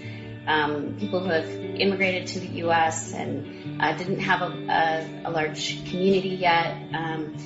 um, 0.46 0.96
people 0.98 1.20
who 1.20 1.30
have 1.30 1.48
immigrated 1.48 2.28
to 2.28 2.40
the 2.40 2.48
U.S. 2.58 3.12
and 3.12 3.80
uh, 3.80 3.96
didn't 3.96 4.20
have 4.20 4.42
a, 4.42 4.46
a, 4.46 5.28
a, 5.28 5.30
large 5.30 5.88
community 5.88 6.30
yet. 6.30 6.76
Um, 6.92 7.36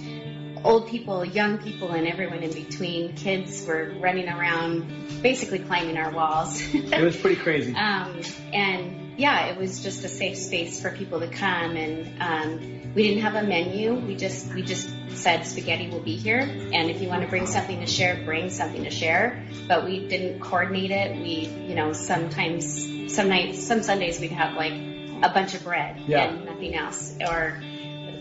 old 0.64 0.88
people, 0.88 1.24
young 1.24 1.58
people, 1.58 1.92
and 1.92 2.06
everyone 2.06 2.42
in 2.42 2.52
between. 2.52 3.14
Kids 3.14 3.66
were 3.66 3.94
running 4.00 4.28
around, 4.28 5.22
basically 5.22 5.58
climbing 5.60 5.98
our 5.98 6.10
walls. 6.10 6.60
it 6.74 7.02
was 7.02 7.16
pretty 7.16 7.40
crazy. 7.40 7.74
Um, 7.86 8.20
and 8.52 9.18
yeah, 9.18 9.46
it 9.46 9.58
was 9.58 9.82
just 9.82 10.04
a 10.04 10.08
safe 10.08 10.36
space 10.36 10.80
for 10.80 10.90
people 10.90 11.20
to 11.20 11.28
come. 11.28 11.76
And 11.76 12.22
um, 12.22 12.75
we 12.96 13.02
didn't 13.02 13.24
have 13.24 13.34
a 13.34 13.42
menu. 13.42 13.94
We 13.94 14.16
just 14.16 14.52
we 14.54 14.62
just 14.62 14.88
said 15.10 15.46
spaghetti 15.46 15.90
will 15.90 16.00
be 16.00 16.16
here, 16.16 16.40
and 16.40 16.90
if 16.90 17.02
you 17.02 17.08
want 17.08 17.22
to 17.22 17.28
bring 17.28 17.46
something 17.46 17.80
to 17.80 17.86
share, 17.86 18.24
bring 18.24 18.48
something 18.48 18.84
to 18.84 18.90
share. 18.90 19.44
But 19.68 19.84
we 19.84 20.08
didn't 20.08 20.40
coordinate 20.40 20.90
it. 20.90 21.14
We, 21.14 21.46
you 21.68 21.74
know, 21.74 21.92
sometimes, 21.92 23.14
some 23.14 23.28
nights, 23.28 23.62
some 23.62 23.82
Sundays 23.82 24.18
we'd 24.18 24.32
have 24.32 24.54
like 24.54 24.72
a 24.72 25.28
bunch 25.28 25.54
of 25.54 25.62
bread 25.62 26.00
yeah. 26.06 26.24
and 26.24 26.46
nothing 26.46 26.74
else, 26.74 27.14
or 27.20 27.62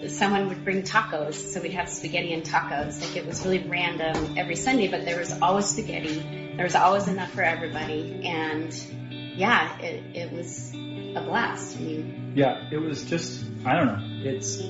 someone 0.10 0.50
would 0.50 0.66
bring 0.66 0.84
tacos, 0.84 1.36
so 1.36 1.62
we'd 1.62 1.72
have 1.72 1.88
spaghetti 1.88 2.34
and 2.34 2.44
tacos. 2.44 3.00
Like 3.00 3.16
it 3.16 3.26
was 3.26 3.46
really 3.46 3.60
random 3.60 4.38
every 4.38 4.58
Sunday, 4.58 4.90
but 4.90 5.06
there 5.06 5.18
was 5.18 5.32
always 5.42 5.68
spaghetti. 5.68 6.54
There 6.58 6.66
was 6.66 6.76
always 6.76 7.08
enough 7.08 7.32
for 7.32 7.44
everybody, 7.44 8.24
and 8.26 8.74
yeah, 9.10 9.80
it, 9.80 10.04
it 10.14 10.34
was 10.34 10.74
a 10.74 11.24
blast. 11.24 11.78
I 11.78 11.80
mean, 11.80 12.25
yeah, 12.36 12.70
it 12.72 12.78
was 12.78 13.04
just 13.06 13.44
I 13.66 13.76
don't 13.76 13.88
know. 13.88 14.30
It's 14.30 14.62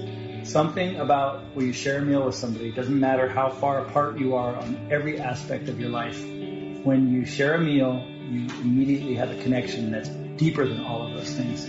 Something 0.45 0.97
about 0.97 1.56
when 1.56 1.65
you 1.65 1.73
share 1.73 1.97
a 1.97 2.01
meal 2.04 2.23
with 2.23 2.36
somebody, 2.36 2.69
it 2.69 2.75
doesn't 2.75 2.99
matter 2.99 3.28
how 3.28 3.49
far 3.49 3.80
apart 3.80 4.19
you 4.19 4.36
are 4.36 4.56
on 4.56 4.89
every 4.91 5.19
aspect 5.19 5.69
of 5.69 5.80
your 5.80 5.89
life. 5.89 6.23
When 6.23 7.12
you 7.12 7.25
share 7.25 7.56
a 7.56 7.60
meal, 7.60 8.06
you 8.30 8.47
immediately 8.62 9.15
have 9.15 9.32
a 9.32 9.41
connection 9.41 9.91
that's 9.91 10.08
deeper 10.38 10.67
than 10.67 10.82
all 10.82 11.08
of 11.08 11.17
those 11.17 11.34
things. 11.34 11.67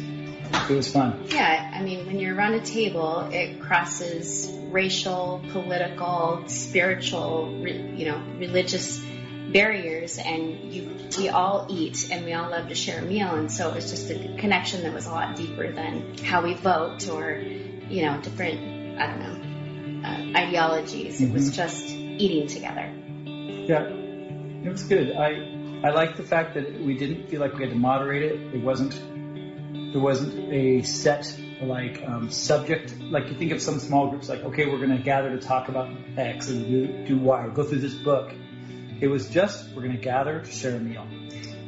It 0.71 0.75
was 0.75 0.93
fun. 0.93 1.25
Yeah, 1.29 1.73
I 1.75 1.83
mean, 1.83 2.05
when 2.07 2.19
you're 2.19 2.35
around 2.35 2.53
a 2.53 2.61
table, 2.61 3.31
it 3.33 3.63
crosses 3.63 4.53
racial, 4.69 5.43
political, 5.53 6.45
spiritual, 6.47 7.67
you 7.67 8.05
know, 8.05 8.23
religious 8.39 9.03
barriers, 9.53 10.19
and 10.19 10.73
you, 10.73 10.97
we 11.19 11.29
all 11.29 11.67
eat 11.69 12.09
and 12.11 12.25
we 12.25 12.33
all 12.33 12.51
love 12.51 12.69
to 12.69 12.75
share 12.75 13.01
a 13.01 13.03
meal, 13.03 13.35
and 13.35 13.51
so 13.51 13.71
it 13.71 13.75
was 13.75 13.91
just 13.91 14.11
a 14.11 14.37
connection 14.39 14.83
that 14.83 14.93
was 14.93 15.07
a 15.07 15.11
lot 15.11 15.37
deeper 15.37 15.73
than 15.73 16.17
how 16.19 16.43
we 16.43 16.55
vote 16.55 17.09
or 17.09 17.43
you 17.89 18.03
know, 18.03 18.21
different, 18.21 19.01
I 19.01 19.07
don't 19.07 19.21
know, 19.21 20.09
uh, 20.09 20.39
ideologies. 20.39 21.21
Mm-hmm. 21.21 21.31
It 21.31 21.33
was 21.33 21.45
mm-hmm. 21.45 21.55
just 21.55 21.89
eating 21.89 22.47
together. 22.49 22.93
Yeah, 23.25 23.83
it 23.83 24.71
was 24.71 24.85
good. 24.85 25.17
I 25.17 25.53
I 25.85 25.91
like 25.91 26.17
the 26.17 26.23
fact 26.23 26.55
that 26.55 26.81
we 26.81 26.97
didn't 26.97 27.29
feel 27.29 27.41
like 27.41 27.55
we 27.55 27.63
had 27.63 27.71
to 27.71 27.79
moderate 27.79 28.23
it. 28.23 28.55
It 28.55 28.63
wasn't 28.63 28.95
there 29.93 30.01
wasn't 30.01 30.53
a 30.53 30.83
set 30.83 31.39
like 31.61 32.03
um, 32.07 32.31
subject. 32.31 32.99
Like 33.01 33.29
you 33.29 33.35
think 33.35 33.53
of 33.53 33.61
some 33.61 33.79
small 33.79 34.09
groups, 34.09 34.29
like 34.29 34.43
okay, 34.45 34.67
we're 34.67 34.79
going 34.79 34.97
to 34.97 35.03
gather 35.03 35.31
to 35.31 35.39
talk 35.39 35.69
about 35.69 35.91
X 36.17 36.49
and 36.49 36.67
do 36.67 37.07
do 37.07 37.19
Y 37.19 37.45
or 37.45 37.51
go 37.51 37.65
through 37.65 37.81
this 37.81 37.95
book. 37.95 38.33
It 39.01 39.09
was 39.09 39.29
just 39.29 39.69
we're 39.75 39.83
going 39.83 39.97
to 39.97 40.03
gather 40.03 40.41
to 40.41 40.51
share 40.51 40.77
a 40.77 40.81
meal. 40.81 41.07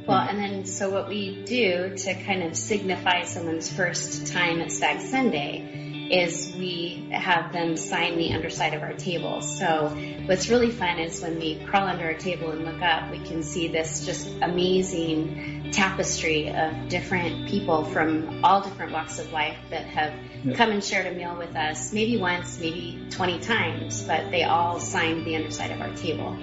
Well, 0.06 0.18
and 0.18 0.38
then 0.38 0.64
so 0.64 0.88
what 0.88 1.08
we 1.08 1.44
do 1.44 1.94
to 1.94 2.14
kind 2.24 2.42
of 2.42 2.56
signify 2.56 3.24
someone's 3.24 3.70
first 3.70 4.28
time 4.28 4.60
at 4.60 4.72
Stag 4.72 5.00
Sunday 5.00 5.88
is 6.10 6.54
we 6.56 7.08
have 7.12 7.52
them 7.52 7.76
sign 7.76 8.16
the 8.16 8.32
underside 8.32 8.72
of 8.72 8.82
our 8.82 8.94
table. 8.94 9.42
So 9.42 9.94
what's 10.24 10.48
really 10.48 10.70
fun 10.70 10.98
is 10.98 11.20
when 11.20 11.38
we 11.38 11.62
crawl 11.66 11.86
under 11.86 12.06
our 12.06 12.14
table 12.14 12.50
and 12.50 12.64
look 12.64 12.80
up, 12.80 13.10
we 13.10 13.18
can 13.18 13.42
see 13.42 13.68
this 13.68 14.06
just 14.06 14.26
amazing 14.40 15.70
tapestry 15.72 16.48
of 16.48 16.88
different 16.88 17.48
people 17.48 17.84
from 17.84 18.42
all 18.42 18.62
different 18.62 18.92
walks 18.92 19.18
of 19.18 19.30
life 19.32 19.58
that 19.68 19.84
have 19.84 20.14
yeah. 20.44 20.54
come 20.54 20.70
and 20.70 20.82
shared 20.82 21.06
a 21.06 21.12
meal 21.12 21.36
with 21.36 21.54
us, 21.54 21.92
maybe 21.92 22.16
once, 22.16 22.58
maybe 22.58 23.06
20 23.10 23.40
times, 23.40 24.02
but 24.04 24.30
they 24.30 24.44
all 24.44 24.80
signed 24.80 25.26
the 25.26 25.36
underside 25.36 25.70
of 25.70 25.80
our 25.82 25.94
table. 25.94 26.34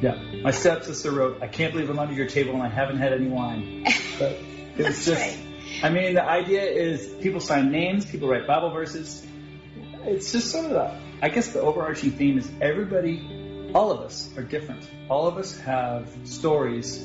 Yeah. 0.00 0.22
My 0.42 0.50
stepsister 0.50 1.10
wrote, 1.10 1.42
I 1.42 1.48
can't 1.48 1.72
believe 1.72 1.90
I'm 1.90 1.98
under 1.98 2.14
your 2.14 2.28
table 2.28 2.54
and 2.54 2.62
I 2.62 2.68
haven't 2.68 2.98
had 2.98 3.12
any 3.12 3.26
wine. 3.26 3.84
But 4.18 4.38
it's 4.76 5.04
just, 5.04 5.20
right. 5.20 5.38
I 5.82 5.90
mean, 5.90 6.14
the 6.14 6.24
idea 6.24 6.62
is 6.62 7.06
people 7.20 7.40
sign 7.40 7.70
names, 7.70 8.06
people 8.06 8.28
write 8.28 8.46
Bible 8.46 8.70
verses. 8.70 9.26
It's 10.04 10.32
just 10.32 10.50
sort 10.50 10.66
of 10.66 10.70
the, 10.70 11.00
I 11.20 11.28
guess 11.28 11.48
the 11.48 11.60
overarching 11.60 12.12
theme 12.12 12.38
is 12.38 12.50
everybody, 12.60 13.70
all 13.74 13.90
of 13.90 14.00
us 14.00 14.30
are 14.36 14.42
different. 14.42 14.88
All 15.08 15.26
of 15.26 15.36
us 15.36 15.58
have 15.60 16.08
stories 16.24 17.02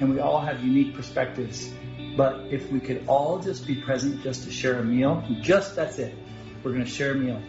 and 0.00 0.10
we 0.12 0.18
all 0.18 0.40
have 0.40 0.64
unique 0.64 0.94
perspectives. 0.94 1.72
But 2.16 2.40
if 2.50 2.70
we 2.70 2.80
could 2.80 3.04
all 3.06 3.38
just 3.38 3.66
be 3.66 3.76
present 3.76 4.22
just 4.22 4.44
to 4.44 4.52
share 4.52 4.78
a 4.78 4.84
meal, 4.84 5.24
just 5.40 5.76
that's 5.76 5.98
it. 5.98 6.14
We're 6.62 6.72
going 6.72 6.84
to 6.84 6.90
share 6.90 7.12
a 7.12 7.14
meal. 7.14 7.40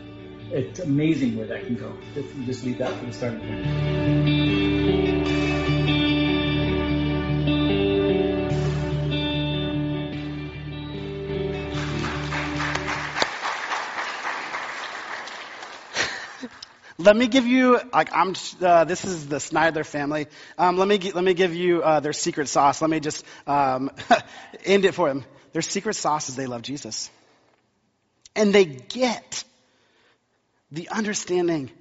It's 0.51 0.79
amazing 0.79 1.35
where 1.35 1.47
that 1.47 1.65
can 1.65 1.75
go 1.75 1.91
if 2.15 2.35
we 2.35 2.45
just 2.45 2.63
leave 2.63 2.77
that 2.77 2.93
for 2.93 3.05
the 3.05 3.13
starting 3.13 3.39
point. 3.39 4.42
Let 17.03 17.17
me 17.17 17.27
give 17.27 17.45
you, 17.45 17.81
like, 17.91 18.15
I'm, 18.15 18.33
uh, 18.61 18.85
this 18.85 19.03
is 19.03 19.27
the 19.27 19.41
Snyder 19.41 19.83
family. 19.83 20.27
Um, 20.57 20.77
let 20.77 20.87
me, 20.87 20.97
let 21.11 21.23
me 21.23 21.33
give 21.33 21.53
you 21.53 21.83
uh, 21.83 21.99
their 21.99 22.13
secret 22.13 22.47
sauce. 22.47 22.81
Let 22.81 22.89
me 22.89 23.01
just 23.01 23.25
um, 23.45 23.91
end 24.65 24.85
it 24.85 24.93
for 24.93 25.09
them. 25.09 25.25
Their 25.51 25.61
secret 25.61 25.95
sauce 25.95 26.29
is 26.29 26.37
they 26.37 26.47
love 26.47 26.61
Jesus. 26.61 27.11
And 28.37 28.53
they 28.53 28.63
get 28.63 29.43
the 30.71 30.87
understanding 30.89 31.71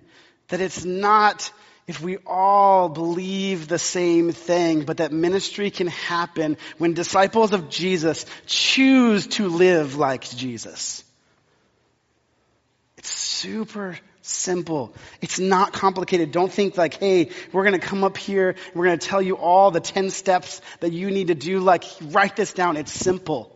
that 0.49 0.61
it's 0.61 0.85
not 0.85 1.53
if 1.87 2.01
we 2.01 2.19
all 2.27 2.89
believe 2.89 3.69
the 3.69 3.79
same 3.79 4.33
thing, 4.33 4.85
but 4.85 4.97
that 4.97 5.13
ministry 5.13 5.71
can 5.71 5.87
happen 5.87 6.57
when 6.79 6.95
disciples 6.95 7.53
of 7.53 7.69
Jesus 7.69 8.27
choose 8.47 9.29
to 9.29 9.49
live 9.49 9.95
like 9.95 10.23
Jesus. 10.23 11.05
It's 12.97 13.09
super 13.09 13.99
simple. 14.23 14.95
It's 15.21 15.39
not 15.39 15.73
complicated. 15.73 16.31
Don't 16.33 16.53
think 16.53 16.77
like, 16.77 16.95
hey, 16.95 17.31
we're 17.53 17.65
going 17.65 17.79
to 17.79 17.87
come 17.87 18.05
up 18.05 18.17
here 18.17 18.51
and 18.51 18.75
we're 18.75 18.87
going 18.87 18.99
to 18.99 19.07
tell 19.07 19.21
you 19.21 19.37
all 19.37 19.71
the 19.71 19.81
10 19.81 20.11
steps 20.11 20.61
that 20.81 20.93
you 20.93 21.11
need 21.11 21.29
to 21.29 21.35
do. 21.35 21.61
Like, 21.61 21.85
write 22.01 22.37
this 22.37 22.53
down. 22.53 22.77
It's 22.77 22.93
simple. 22.93 23.55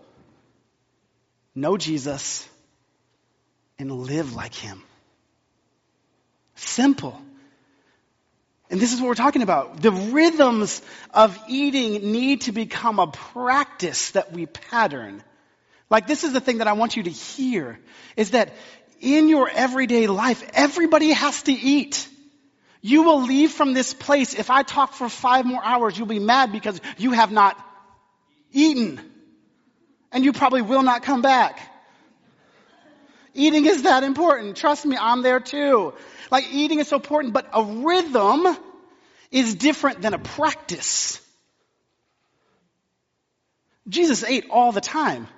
Know 1.54 1.76
Jesus 1.76 2.46
and 3.78 3.90
live 3.90 4.34
like 4.34 4.54
him. 4.54 4.82
Simple. 6.56 7.20
And 8.68 8.80
this 8.80 8.92
is 8.92 9.00
what 9.00 9.08
we're 9.08 9.14
talking 9.14 9.42
about. 9.42 9.80
The 9.80 9.92
rhythms 9.92 10.82
of 11.14 11.38
eating 11.48 12.12
need 12.12 12.42
to 12.42 12.52
become 12.52 12.98
a 12.98 13.06
practice 13.06 14.10
that 14.12 14.32
we 14.32 14.46
pattern. 14.46 15.22
Like 15.88 16.06
this 16.08 16.24
is 16.24 16.32
the 16.32 16.40
thing 16.40 16.58
that 16.58 16.66
I 16.66 16.72
want 16.72 16.96
you 16.96 17.04
to 17.04 17.10
hear 17.10 17.78
is 18.16 18.32
that 18.32 18.52
in 19.00 19.28
your 19.28 19.48
everyday 19.48 20.06
life, 20.06 20.48
everybody 20.54 21.12
has 21.12 21.42
to 21.44 21.52
eat. 21.52 22.08
You 22.80 23.02
will 23.02 23.22
leave 23.22 23.50
from 23.50 23.72
this 23.72 23.94
place. 23.94 24.34
If 24.34 24.50
I 24.50 24.62
talk 24.62 24.92
for 24.92 25.08
five 25.08 25.44
more 25.44 25.62
hours, 25.62 25.98
you'll 25.98 26.06
be 26.06 26.18
mad 26.18 26.52
because 26.52 26.80
you 26.98 27.12
have 27.12 27.32
not 27.32 27.58
eaten. 28.52 29.00
And 30.12 30.24
you 30.24 30.32
probably 30.32 30.62
will 30.62 30.82
not 30.82 31.02
come 31.02 31.20
back. 31.20 31.58
Eating 33.34 33.66
is 33.66 33.82
that 33.82 34.02
important. 34.02 34.56
Trust 34.56 34.86
me, 34.86 34.96
I'm 34.98 35.22
there 35.22 35.40
too. 35.40 35.94
Like 36.30 36.46
eating 36.52 36.78
is 36.78 36.88
so 36.88 36.96
important, 36.96 37.34
but 37.34 37.48
a 37.52 37.62
rhythm 37.62 38.56
is 39.30 39.54
different 39.54 40.00
than 40.00 40.14
a 40.14 40.18
practice. 40.18 41.20
Jesus 43.88 44.24
ate 44.24 44.46
all 44.50 44.72
the 44.72 44.80
time 44.80 45.28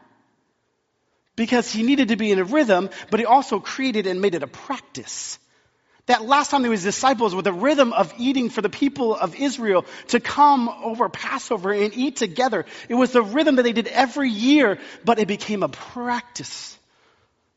because 1.38 1.70
he 1.70 1.84
needed 1.84 2.08
to 2.08 2.16
be 2.16 2.32
in 2.32 2.38
a 2.38 2.44
rhythm, 2.44 2.90
but 3.10 3.20
he 3.20 3.24
also 3.24 3.60
created 3.60 4.06
and 4.06 4.20
made 4.20 4.34
it 4.34 4.42
a 4.42 4.48
practice. 4.48 5.38
That 6.06 6.24
last 6.24 6.50
time 6.50 6.62
there 6.62 6.70
was 6.70 6.82
disciples 6.82 7.34
with 7.34 7.46
a 7.46 7.52
rhythm 7.52 7.92
of 7.92 8.12
eating 8.18 8.50
for 8.50 8.60
the 8.60 8.68
people 8.68 9.14
of 9.14 9.36
Israel 9.36 9.86
to 10.08 10.20
come 10.20 10.68
over 10.68 11.08
Passover 11.08 11.72
and 11.72 11.94
eat 11.94 12.16
together. 12.16 12.66
It 12.88 12.94
was 12.94 13.12
the 13.12 13.22
rhythm 13.22 13.56
that 13.56 13.62
they 13.62 13.72
did 13.72 13.86
every 13.86 14.30
year, 14.30 14.78
but 15.04 15.18
it 15.18 15.28
became 15.28 15.62
a 15.62 15.68
practice 15.68 16.76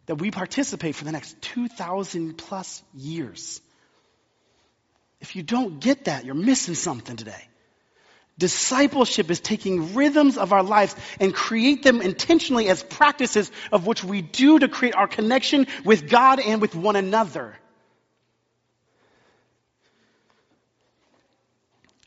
that 0.05 0.15
we 0.15 0.29
participate 0.29 0.95
for 0.95 1.05
the 1.05 1.11
next 1.11 1.41
2,000 1.41 2.37
plus 2.37 2.83
years. 2.93 3.61
If 5.21 5.35
you 5.35 5.43
don't 5.43 5.79
get 5.79 6.05
that, 6.05 6.25
you're 6.25 6.35
missing 6.35 6.75
something 6.75 7.15
today. 7.15 7.47
Discipleship 8.41 9.29
is 9.29 9.39
taking 9.39 9.93
rhythms 9.93 10.35
of 10.35 10.51
our 10.51 10.63
lives 10.63 10.95
and 11.19 11.31
create 11.31 11.83
them 11.83 12.01
intentionally 12.01 12.69
as 12.69 12.81
practices 12.81 13.51
of 13.71 13.85
which 13.85 14.03
we 14.03 14.23
do 14.23 14.57
to 14.57 14.67
create 14.67 14.95
our 14.95 15.07
connection 15.07 15.67
with 15.85 16.09
God 16.09 16.39
and 16.39 16.59
with 16.59 16.73
one 16.73 16.95
another. 16.95 17.55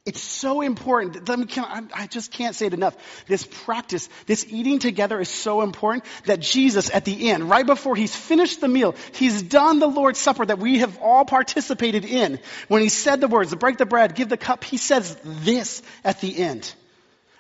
It's 0.07 0.21
so 0.21 0.61
important. 0.61 1.31
I 1.31 2.07
just 2.07 2.31
can't 2.31 2.55
say 2.55 2.67
it 2.67 2.75
enough. 2.75 2.95
This 3.27 3.49
practice, 3.65 4.07
this 4.27 4.45
eating 4.51 4.79
together 4.79 5.19
is 5.19 5.31
so 5.31 5.63
important 5.63 6.05
that 6.27 6.41
Jesus 6.41 6.91
at 6.91 7.07
the 7.07 7.31
end, 7.31 7.49
right 7.49 7.65
before 7.65 7.97
he's 7.97 8.15
finished 8.15 8.61
the 8.61 8.69
meal, 8.69 8.95
he's 9.15 9.41
done 9.41 9.79
the 9.79 9.87
Lord's 9.87 10.19
Supper 10.19 10.45
that 10.45 10.59
we 10.59 10.81
have 10.81 10.99
all 10.99 11.25
participated 11.25 12.05
in. 12.05 12.39
When 12.69 12.83
he 12.83 12.91
said 12.91 13.23
the 13.23 13.29
words, 13.29 13.55
break 13.55 13.79
the 13.79 13.87
bread, 13.87 14.15
give 14.15 14.29
the 14.29 14.37
cup, 14.37 14.63
he 14.63 14.77
says 14.77 15.17
this 15.25 15.81
at 16.05 16.21
the 16.21 16.37
end. 16.37 16.75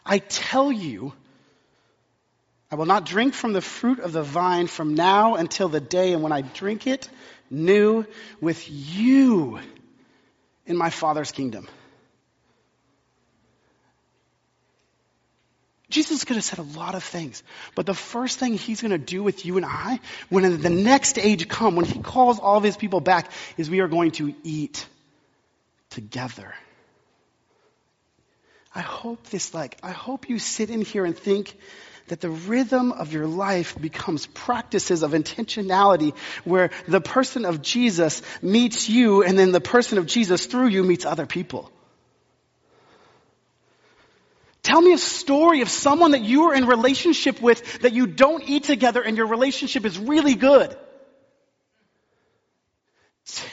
I 0.07 0.17
tell 0.19 0.73
you, 0.73 1.13
I 2.71 2.77
will 2.77 2.87
not 2.87 3.05
drink 3.05 3.35
from 3.35 3.53
the 3.53 3.61
fruit 3.61 3.99
of 3.99 4.13
the 4.13 4.23
vine 4.23 4.69
from 4.69 4.95
now 4.95 5.35
until 5.35 5.69
the 5.69 5.81
day 5.81 6.15
and 6.15 6.23
when 6.23 6.33
I 6.33 6.41
drink 6.41 6.87
it 6.87 7.11
new 7.51 8.07
with 8.41 8.67
you 8.71 9.61
in 10.65 10.79
my 10.79 10.89
Father's 10.89 11.31
kingdom. 11.31 11.69
Jesus 15.95 16.25
could 16.25 16.35
have 16.35 16.45
said 16.45 16.59
a 16.59 16.63
lot 16.77 16.97
of 16.97 17.05
things, 17.05 17.45
but 17.77 17.87
the 17.87 17.95
first 17.95 18.41
thing 18.41 18.55
he's 18.55 18.81
going 18.81 18.91
to 18.91 18.99
do 18.99 19.23
with 19.23 19.47
you 19.47 19.59
and 19.59 19.65
I, 19.65 20.01
when 20.29 20.61
the 20.61 20.69
next 20.69 21.19
age 21.19 21.47
come, 21.47 21.77
when 21.77 21.85
he 21.85 22.01
calls 22.01 22.41
all 22.41 22.57
of 22.57 22.65
his 22.65 22.77
people 22.77 22.99
back, 22.99 23.31
is 23.57 23.71
we 23.71 23.79
are 23.79 23.87
going 23.87 24.11
to 24.13 24.35
eat 24.43 24.85
together. 25.91 26.53
I 28.75 28.81
hope 28.81 29.23
this, 29.31 29.55
like, 29.55 29.79
I 29.85 29.93
hope 29.93 30.29
you 30.29 30.41
sit 30.41 30.69
in 30.69 30.81
here 30.81 31.05
and 31.05 31.17
think 31.17 31.57
that 32.09 32.21
the 32.21 32.31
rhythm 32.31 32.91
of 32.91 33.13
your 33.13 33.29
life 33.29 33.81
becomes 33.81 34.27
practices 34.27 35.05
of 35.05 35.13
intentionality 35.13 36.13
where 36.43 36.71
the 36.89 37.01
person 37.01 37.45
of 37.45 37.63
Jesus 37.63 38.21
meets 38.43 38.89
you 38.89 39.23
and 39.23 39.39
then 39.39 39.53
the 39.53 39.61
person 39.61 39.99
of 39.99 40.07
Jesus 40.07 40.47
through 40.47 40.67
you 40.67 40.83
meets 40.83 41.05
other 41.05 41.25
people. 41.25 41.71
Tell 44.75 44.83
me 44.83 44.93
a 44.93 44.99
story 44.99 45.61
of 45.61 45.69
someone 45.69 46.11
that 46.11 46.23
you 46.23 46.47
are 46.47 46.55
in 46.57 46.67
relationship 46.67 47.41
with 47.41 47.83
that 47.83 47.93
you 47.93 48.09
don't 48.09 48.43
eat 48.43 48.65
together 48.65 49.01
and 49.01 49.17
your 49.17 49.29
relationship 49.29 49.85
is 49.85 49.97
really 49.97 50.35
good. 50.35 50.77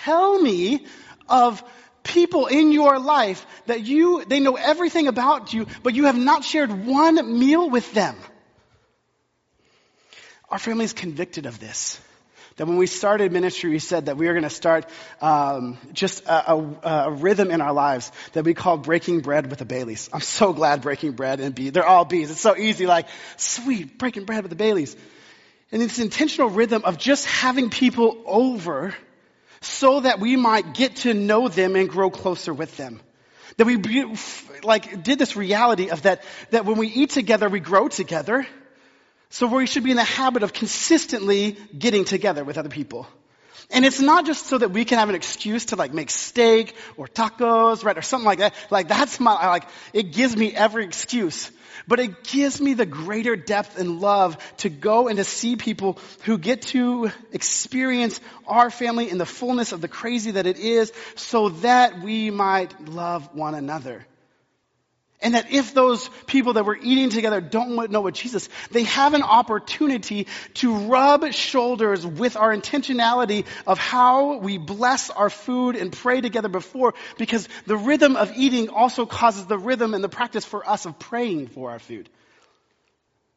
Tell 0.04 0.42
me 0.42 0.84
of 1.30 1.64
people 2.02 2.48
in 2.48 2.72
your 2.72 2.98
life 2.98 3.46
that 3.68 3.82
you, 3.82 4.26
they 4.26 4.40
know 4.40 4.56
everything 4.56 5.08
about 5.08 5.54
you, 5.54 5.68
but 5.84 5.94
you 5.94 6.06
have 6.06 6.18
not 6.18 6.44
shared 6.44 6.88
one 6.88 7.38
meal 7.38 7.70
with 7.70 7.94
them. 7.94 8.16
Our 10.50 10.58
family 10.58 10.86
is 10.86 10.94
convicted 10.94 11.46
of 11.46 11.60
this. 11.60 12.02
That 12.58 12.68
when 12.68 12.78
we 12.78 12.88
started 12.88 13.32
ministry, 13.32 13.70
we 13.70 13.80
said 13.80 14.08
that 14.08 14.18
we 14.18 14.28
were 14.28 14.34
going 14.34 14.44
to 14.44 14.50
start 14.50 14.86
um, 15.22 15.78
just 15.94 16.26
a, 16.26 16.54
a, 16.54 16.80
a, 16.84 17.12
rhythm 17.12 17.50
in 17.50 17.62
our 17.62 17.72
lives 17.72 18.12
that 18.34 18.44
we 18.44 18.54
called 18.54 18.84
breaking 18.84 19.22
bread 19.22 19.50
with 19.50 19.60
the 19.60 19.66
Baileys. 19.66 20.10
I'm 20.12 20.22
so 20.22 20.52
glad 20.52 20.82
breaking 20.82 21.14
bread 21.14 21.40
and 21.40 21.56
B. 21.56 21.70
They're 21.70 21.86
all 21.86 22.04
B's. 22.04 22.30
It's 22.30 22.42
so 22.42 22.58
easy, 22.58 22.88
like 22.88 23.08
sweet 23.38 23.98
breaking 23.98 24.26
bread 24.26 24.44
with 24.44 24.50
the 24.50 24.58
Baileys. 24.58 24.98
And 25.72 25.82
it's 25.82 26.00
intentional 26.00 26.50
rhythm 26.50 26.84
of 26.84 26.98
just 26.98 27.26
having 27.26 27.70
people 27.70 28.22
over 28.26 28.94
so 29.62 30.02
that 30.02 30.20
we 30.20 30.36
might 30.36 30.74
get 30.74 30.98
to 30.98 31.14
know 31.14 31.48
them 31.48 31.76
and 31.76 31.88
grow 31.88 32.10
closer 32.10 32.54
with 32.54 32.76
them. 32.76 33.00
That 33.58 33.66
we 33.66 33.78
like 34.64 35.04
did 35.04 35.20
this 35.20 35.36
reality 35.36 35.90
of 35.90 36.02
that 36.04 36.24
that 36.50 36.66
when 36.66 36.78
we 36.78 36.88
eat 36.88 37.12
together, 37.12 37.48
we 37.48 37.60
grow 37.60 37.88
together 37.88 38.46
So 39.32 39.48
we 39.48 39.66
should 39.66 39.86
be 39.86 39.92
in 39.92 39.98
the 39.98 40.04
habit 40.04 40.44
of 40.44 40.52
consistently 40.52 41.58
getting 41.78 42.04
together 42.04 42.44
with 42.44 42.58
other 42.58 42.70
people. 42.70 43.08
And 43.70 43.86
it's 43.86 44.02
not 44.02 44.26
just 44.26 44.48
so 44.48 44.58
that 44.58 44.72
we 44.72 44.84
can 44.84 44.98
have 44.98 45.08
an 45.08 45.16
excuse 45.16 45.68
to 45.68 45.78
like 45.78 45.94
make 45.94 46.10
steak 46.10 46.76
or 46.98 47.08
tacos, 47.08 47.86
right, 47.86 47.98
or 47.98 48.02
something 48.02 48.26
like 48.26 48.40
that. 48.40 48.54
Like 48.70 48.90
that's 48.90 49.22
my, 49.22 49.48
like, 49.48 49.64
it 49.94 50.12
gives 50.12 50.36
me 50.36 50.54
every 50.54 50.84
excuse. 50.84 51.50
But 51.88 52.02
it 52.02 52.26
gives 52.26 52.60
me 52.60 52.74
the 52.74 52.86
greater 52.86 53.38
depth 53.38 53.80
and 53.80 54.02
love 54.02 54.38
to 54.58 54.70
go 54.70 55.08
and 55.08 55.18
to 55.18 55.24
see 55.24 55.56
people 55.56 55.98
who 56.26 56.38
get 56.38 56.64
to 56.64 57.10
experience 57.32 58.20
our 58.46 58.70
family 58.70 59.10
in 59.10 59.18
the 59.18 59.26
fullness 59.26 59.72
of 59.72 59.80
the 59.80 59.88
crazy 59.88 60.32
that 60.32 60.46
it 60.46 60.60
is 60.60 60.92
so 61.16 61.50
that 61.50 62.02
we 62.02 62.32
might 62.32 62.90
love 62.90 63.34
one 63.34 63.56
another. 63.56 64.06
And 65.22 65.36
that 65.36 65.52
if 65.52 65.74
those 65.76 66.10
people 66.26 66.54
that 66.54 66.66
we're 66.66 66.78
eating 66.78 67.12
together 67.12 67.42
don't 67.42 67.92
know 67.92 68.02
what 68.02 68.16
Jesus, 68.16 68.50
they 68.72 68.84
have 68.84 69.14
an 69.14 69.22
opportunity 69.22 70.28
to 70.56 70.76
rub 70.76 71.32
shoulders 71.32 72.06
with 72.06 72.36
our 72.36 72.56
intentionality 72.56 73.46
of 73.68 73.78
how 73.78 74.38
we 74.40 74.58
bless 74.58 75.12
our 75.12 75.30
food 75.30 75.76
and 75.76 75.92
pray 75.92 76.22
together 76.22 76.50
before, 76.50 76.96
because 77.20 77.48
the 77.68 77.78
rhythm 77.78 78.16
of 78.16 78.32
eating 78.36 78.70
also 78.70 79.06
causes 79.06 79.46
the 79.46 79.60
rhythm 79.60 79.94
and 79.94 80.04
the 80.04 80.10
practice 80.10 80.44
for 80.44 80.68
us 80.68 80.86
of 80.86 80.98
praying 80.98 81.48
for 81.48 81.70
our 81.70 81.80
food. 81.80 82.10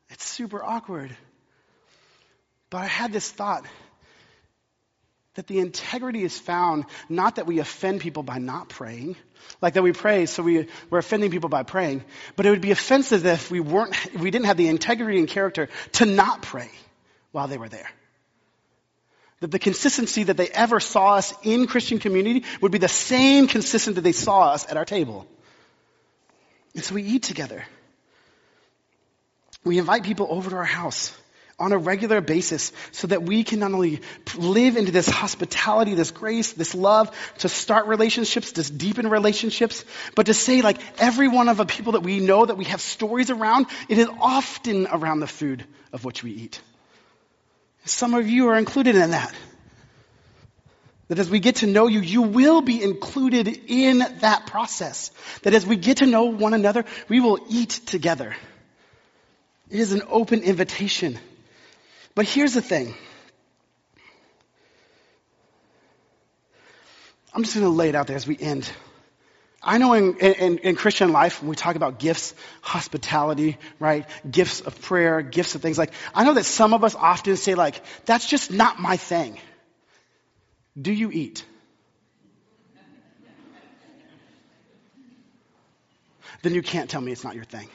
It's 0.08 0.26
super 0.26 0.62
awkward. 0.64 1.14
But 2.70 2.78
I 2.78 2.86
had 2.86 3.12
this 3.12 3.30
thought 3.30 3.66
that 5.34 5.46
the 5.46 5.58
integrity 5.58 6.22
is 6.22 6.38
found 6.38 6.84
not 7.08 7.36
that 7.36 7.46
we 7.46 7.58
offend 7.58 8.00
people 8.00 8.22
by 8.22 8.38
not 8.38 8.68
praying, 8.68 9.16
like 9.60 9.74
that 9.74 9.82
we 9.82 9.92
pray 9.92 10.26
so 10.26 10.42
we, 10.42 10.68
we're 10.90 10.98
offending 10.98 11.30
people 11.30 11.48
by 11.48 11.62
praying, 11.62 12.04
but 12.36 12.46
it 12.46 12.50
would 12.50 12.60
be 12.60 12.70
offensive 12.70 13.26
if 13.26 13.50
we 13.50 13.60
weren't, 13.60 13.92
if 14.14 14.20
we 14.20 14.30
didn't 14.30 14.46
have 14.46 14.56
the 14.56 14.68
integrity 14.68 15.18
and 15.18 15.28
character 15.28 15.68
to 15.92 16.06
not 16.06 16.42
pray 16.42 16.70
while 17.32 17.48
they 17.48 17.58
were 17.58 17.68
there. 17.68 17.90
That 19.40 19.50
the 19.50 19.58
consistency 19.58 20.22
that 20.24 20.36
they 20.36 20.48
ever 20.48 20.78
saw 20.78 21.16
us 21.16 21.34
in 21.42 21.66
Christian 21.66 21.98
community 21.98 22.44
would 22.60 22.72
be 22.72 22.78
the 22.78 22.88
same 22.88 23.48
consistent 23.48 23.96
that 23.96 24.02
they 24.02 24.12
saw 24.12 24.52
us 24.52 24.70
at 24.70 24.76
our 24.76 24.84
table. 24.84 25.26
And 26.74 26.84
so 26.84 26.94
we 26.94 27.02
eat 27.02 27.24
together. 27.24 27.64
We 29.64 29.78
invite 29.78 30.04
people 30.04 30.28
over 30.30 30.50
to 30.50 30.56
our 30.56 30.64
house 30.64 31.12
on 31.58 31.72
a 31.72 31.78
regular 31.78 32.20
basis 32.20 32.72
so 32.92 33.06
that 33.06 33.22
we 33.22 33.44
can 33.44 33.60
not 33.60 33.72
only 33.72 34.00
live 34.36 34.76
into 34.76 34.90
this 34.90 35.08
hospitality, 35.08 35.94
this 35.94 36.10
grace, 36.10 36.52
this 36.52 36.74
love, 36.74 37.14
to 37.38 37.48
start 37.48 37.86
relationships, 37.86 38.52
to 38.52 38.72
deepen 38.72 39.08
relationships, 39.08 39.84
but 40.14 40.26
to 40.26 40.34
say 40.34 40.62
like 40.62 40.80
every 41.00 41.28
one 41.28 41.48
of 41.48 41.56
the 41.56 41.64
people 41.64 41.92
that 41.92 42.02
we 42.02 42.20
know 42.20 42.44
that 42.44 42.56
we 42.56 42.64
have 42.64 42.80
stories 42.80 43.30
around, 43.30 43.66
it 43.88 43.98
is 43.98 44.08
often 44.20 44.86
around 44.86 45.20
the 45.20 45.26
food 45.26 45.64
of 45.92 46.04
which 46.04 46.22
we 46.22 46.32
eat. 46.32 46.60
Some 47.84 48.14
of 48.14 48.28
you 48.28 48.48
are 48.48 48.58
included 48.58 48.96
in 48.96 49.10
that. 49.10 49.34
That 51.08 51.18
as 51.18 51.28
we 51.28 51.38
get 51.38 51.56
to 51.56 51.66
know 51.66 51.86
you, 51.86 52.00
you 52.00 52.22
will 52.22 52.62
be 52.62 52.82
included 52.82 53.46
in 53.66 53.98
that 53.98 54.46
process. 54.46 55.10
That 55.42 55.52
as 55.52 55.66
we 55.66 55.76
get 55.76 55.98
to 55.98 56.06
know 56.06 56.24
one 56.24 56.54
another, 56.54 56.86
we 57.08 57.20
will 57.20 57.38
eat 57.50 57.68
together. 57.68 58.34
It 59.68 59.80
is 59.80 59.92
an 59.92 60.02
open 60.08 60.42
invitation. 60.42 61.18
But 62.14 62.26
here's 62.26 62.54
the 62.54 62.62
thing. 62.62 62.94
I'm 67.34 67.42
just 67.42 67.54
going 67.56 67.66
to 67.66 67.70
lay 67.70 67.88
it 67.88 67.94
out 67.94 68.06
there 68.06 68.16
as 68.16 68.26
we 68.26 68.38
end. 68.38 68.70
I 69.60 69.78
know 69.78 69.94
in, 69.94 70.18
in, 70.18 70.58
in, 70.58 70.76
Christian 70.76 71.10
life, 71.10 71.40
when 71.40 71.48
we 71.48 71.56
talk 71.56 71.74
about 71.74 71.98
gifts, 71.98 72.34
hospitality, 72.60 73.56
right? 73.80 74.06
Gifts 74.30 74.60
of 74.60 74.80
prayer, 74.82 75.22
gifts 75.22 75.54
of 75.54 75.62
things 75.62 75.78
like, 75.78 75.92
I 76.14 76.24
know 76.24 76.34
that 76.34 76.44
some 76.44 76.74
of 76.74 76.84
us 76.84 76.94
often 76.94 77.36
say 77.36 77.54
like, 77.54 77.82
that's 78.04 78.28
just 78.28 78.52
not 78.52 78.78
my 78.78 78.96
thing. 78.98 79.38
Do 80.80 80.92
you 80.92 81.10
eat? 81.10 81.44
then 86.42 86.52
you 86.52 86.62
can't 86.62 86.90
tell 86.90 87.00
me 87.00 87.10
it's 87.10 87.24
not 87.24 87.34
your 87.34 87.44
thing. 87.44 87.68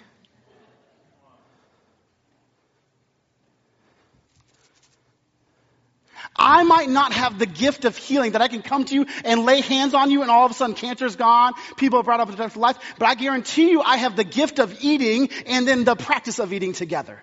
I 6.39 6.63
might 6.63 6.89
not 6.89 7.11
have 7.11 7.37
the 7.37 7.45
gift 7.45 7.85
of 7.85 7.97
healing 7.97 8.31
that 8.31 8.41
I 8.41 8.47
can 8.47 8.61
come 8.61 8.85
to 8.85 8.95
you 8.95 9.05
and 9.25 9.45
lay 9.45 9.61
hands 9.61 9.93
on 9.93 10.09
you 10.09 10.21
and 10.21 10.31
all 10.31 10.45
of 10.45 10.51
a 10.51 10.53
sudden 10.53 10.75
cancer's 10.75 11.17
gone, 11.17 11.53
people 11.77 11.99
are 11.99 12.03
brought 12.03 12.21
up 12.21 12.29
into 12.29 12.59
life, 12.59 12.77
but 12.97 13.07
I 13.07 13.15
guarantee 13.15 13.69
you 13.71 13.81
I 13.81 13.97
have 13.97 14.15
the 14.15 14.23
gift 14.23 14.59
of 14.59 14.81
eating 14.81 15.29
and 15.45 15.67
then 15.67 15.83
the 15.83 15.95
practice 15.95 16.39
of 16.39 16.53
eating 16.53 16.73
together. 16.73 17.21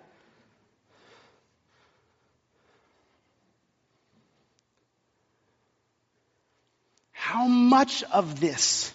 How 7.12 7.48
much 7.48 8.05
of 8.05 8.38
this 8.38 8.92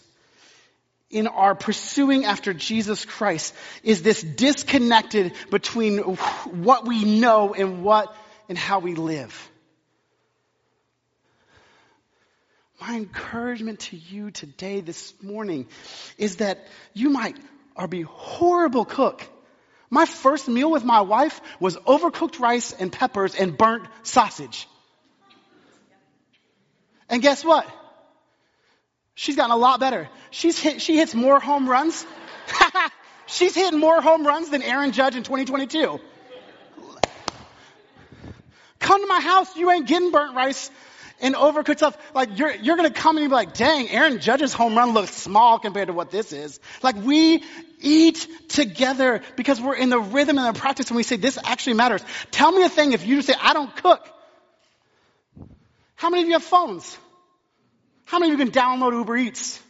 in 1.09 1.27
our 1.27 1.53
pursuing 1.53 2.23
after 2.23 2.53
Jesus 2.53 3.03
Christ 3.03 3.53
is 3.83 4.03
this 4.03 4.21
disconnected 4.21 5.33
between 5.49 5.97
what 5.97 6.87
we 6.87 7.03
know 7.03 7.53
and 7.53 7.83
what 7.83 8.15
and 8.47 8.57
how 8.57 8.79
we 8.79 8.95
live? 8.95 9.50
My 12.81 12.95
encouragement 12.95 13.81
to 13.81 13.95
you 13.95 14.31
today, 14.31 14.81
this 14.81 15.13
morning, 15.21 15.67
is 16.17 16.37
that 16.37 16.65
you 16.95 17.11
might 17.11 17.37
or 17.75 17.87
be 17.87 18.01
horrible 18.01 18.85
cook. 18.85 19.23
My 19.91 20.05
first 20.05 20.47
meal 20.47 20.71
with 20.71 20.83
my 20.83 21.01
wife 21.01 21.39
was 21.59 21.77
overcooked 21.77 22.39
rice 22.39 22.73
and 22.73 22.91
peppers 22.91 23.35
and 23.35 23.55
burnt 23.55 23.87
sausage. 24.01 24.67
And 27.07 27.21
guess 27.21 27.45
what? 27.45 27.67
She's 29.13 29.35
gotten 29.35 29.51
a 29.51 29.57
lot 29.57 29.79
better. 29.79 30.09
She's 30.31 30.57
hit, 30.57 30.81
she 30.81 30.97
hits 30.97 31.13
more 31.13 31.39
home 31.39 31.69
runs. 31.69 32.03
She's 33.27 33.53
hitting 33.53 33.79
more 33.79 34.01
home 34.01 34.25
runs 34.25 34.49
than 34.49 34.63
Aaron 34.63 34.91
Judge 34.91 35.15
in 35.15 35.21
2022. 35.21 35.99
Come 38.79 39.01
to 39.01 39.07
my 39.07 39.21
house, 39.21 39.55
you 39.55 39.69
ain't 39.69 39.87
getting 39.87 40.09
burnt 40.09 40.35
rice 40.35 40.71
and 41.21 41.35
overcooked 41.35 41.77
stuff. 41.77 41.97
Like 42.13 42.37
you're, 42.37 42.53
you're 42.53 42.75
going 42.75 42.91
to 42.91 42.99
come 42.99 43.17
and 43.17 43.29
be 43.29 43.33
like, 43.33 43.53
dang, 43.53 43.89
Aaron 43.89 44.19
Judge's 44.19 44.53
home 44.53 44.75
run 44.75 44.93
looks 44.93 45.13
small 45.13 45.59
compared 45.59 45.87
to 45.87 45.93
what 45.93 46.11
this 46.11 46.33
is. 46.33 46.59
Like 46.81 46.95
we 46.95 47.43
eat 47.79 48.27
together 48.49 49.21
because 49.35 49.61
we're 49.61 49.75
in 49.75 49.89
the 49.89 49.99
rhythm 49.99 50.37
and 50.37 50.53
the 50.53 50.59
practice 50.59 50.89
and 50.89 50.97
we 50.97 51.03
say 51.03 51.15
this 51.15 51.37
actually 51.43 51.73
matters. 51.73 52.03
Tell 52.31 52.51
me 52.51 52.63
a 52.63 52.69
thing 52.69 52.93
if 52.93 53.05
you 53.05 53.15
just 53.17 53.27
say, 53.27 53.35
I 53.39 53.53
don't 53.53 53.75
cook. 53.75 54.07
How 55.95 56.09
many 56.09 56.23
of 56.23 56.27
you 56.27 56.33
have 56.33 56.43
phones? 56.43 56.97
How 58.05 58.19
many 58.19 58.33
of 58.33 58.39
you 58.39 58.45
can 58.45 58.53
download 58.53 58.93
Uber 58.93 59.15
Eats? 59.17 59.61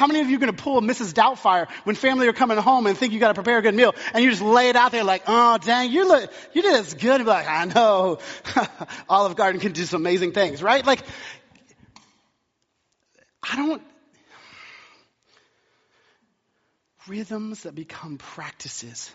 How 0.00 0.06
many 0.06 0.22
of 0.22 0.30
you 0.30 0.36
are 0.38 0.40
going 0.40 0.56
to 0.56 0.62
pull 0.62 0.78
a 0.78 0.80
Mrs. 0.80 1.12
Doubtfire 1.12 1.68
when 1.84 1.94
family 1.94 2.26
are 2.26 2.32
coming 2.32 2.56
home 2.56 2.86
and 2.86 2.96
think 2.96 3.12
you 3.12 3.20
got 3.20 3.28
to 3.28 3.34
prepare 3.34 3.58
a 3.58 3.62
good 3.62 3.74
meal 3.74 3.94
and 4.14 4.24
you 4.24 4.30
just 4.30 4.40
lay 4.40 4.70
it 4.70 4.76
out 4.76 4.92
there 4.92 5.04
like, 5.04 5.24
oh 5.26 5.58
dang, 5.58 5.92
you 5.92 6.08
look, 6.08 6.32
you 6.54 6.62
did 6.62 6.72
as 6.72 6.94
good. 6.94 7.20
And 7.20 7.26
like, 7.26 7.46
I 7.46 7.66
know. 7.66 8.18
Olive 9.10 9.36
Garden 9.36 9.60
can 9.60 9.72
do 9.72 9.84
some 9.84 10.00
amazing 10.00 10.32
things, 10.32 10.62
right? 10.62 10.86
Like, 10.86 11.02
I 13.42 13.56
don't, 13.56 13.82
rhythms 17.06 17.64
that 17.64 17.74
become 17.74 18.16
practices. 18.16 19.12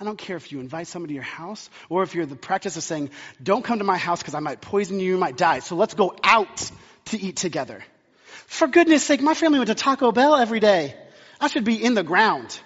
I 0.00 0.04
don't 0.04 0.18
care 0.18 0.36
if 0.36 0.50
you 0.50 0.58
invite 0.58 0.88
somebody 0.88 1.12
to 1.12 1.14
your 1.14 1.22
house 1.22 1.70
or 1.88 2.02
if 2.02 2.16
you're 2.16 2.26
the 2.26 2.34
practice 2.34 2.76
of 2.76 2.82
saying, 2.82 3.10
don't 3.40 3.62
come 3.62 3.78
to 3.78 3.84
my 3.84 3.96
house 3.96 4.18
because 4.18 4.34
I 4.34 4.40
might 4.40 4.60
poison 4.60 4.98
you, 4.98 5.12
you 5.12 5.18
might 5.18 5.36
die. 5.36 5.60
So 5.60 5.76
let's 5.76 5.94
go 5.94 6.16
out 6.24 6.68
to 7.04 7.20
eat 7.20 7.36
together. 7.36 7.84
For 8.50 8.66
goodness 8.66 9.04
sake, 9.04 9.22
my 9.22 9.34
family 9.34 9.60
went 9.60 9.68
to 9.68 9.76
Taco 9.76 10.10
Bell 10.10 10.34
every 10.34 10.58
day. 10.58 10.96
I 11.40 11.46
should 11.46 11.62
be 11.62 11.82
in 11.82 11.94
the 11.94 12.02
ground. 12.02 12.58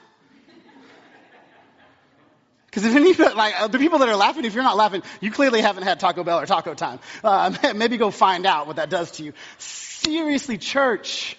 Because 2.64 2.86
if 2.86 2.96
any, 2.96 3.12
like, 3.12 3.60
uh, 3.60 3.68
the 3.68 3.78
people 3.78 3.98
that 3.98 4.08
are 4.08 4.16
laughing, 4.16 4.46
if 4.46 4.54
you're 4.54 4.64
not 4.64 4.78
laughing, 4.78 5.02
you 5.20 5.30
clearly 5.30 5.60
haven't 5.60 5.82
had 5.82 6.00
Taco 6.00 6.24
Bell 6.24 6.40
or 6.40 6.46
Taco 6.46 6.72
Time. 6.72 7.00
Uh, 7.22 7.54
maybe 7.76 7.98
go 7.98 8.10
find 8.10 8.46
out 8.46 8.66
what 8.66 8.76
that 8.76 8.88
does 8.88 9.10
to 9.12 9.24
you. 9.24 9.34
Seriously, 9.58 10.56
church. 10.56 11.36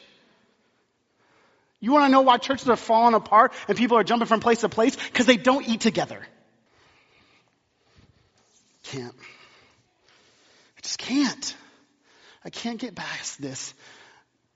You 1.80 1.92
want 1.92 2.06
to 2.06 2.10
know 2.10 2.22
why 2.22 2.38
churches 2.38 2.70
are 2.70 2.76
falling 2.76 3.16
apart 3.16 3.52
and 3.68 3.76
people 3.76 3.98
are 3.98 4.04
jumping 4.04 4.28
from 4.28 4.42
place 4.42 4.60
to 4.60 4.70
place? 4.70 4.96
Because 4.96 5.26
they 5.26 5.38
don't 5.38 5.68
eat 5.68 5.82
together. 5.82 6.22
Can't. 8.84 9.16
I 10.78 10.82
just 10.84 11.00
can't. 11.00 11.56
I 12.46 12.52
can't 12.52 12.80
get 12.80 12.94
past 12.94 13.42
this 13.42 13.74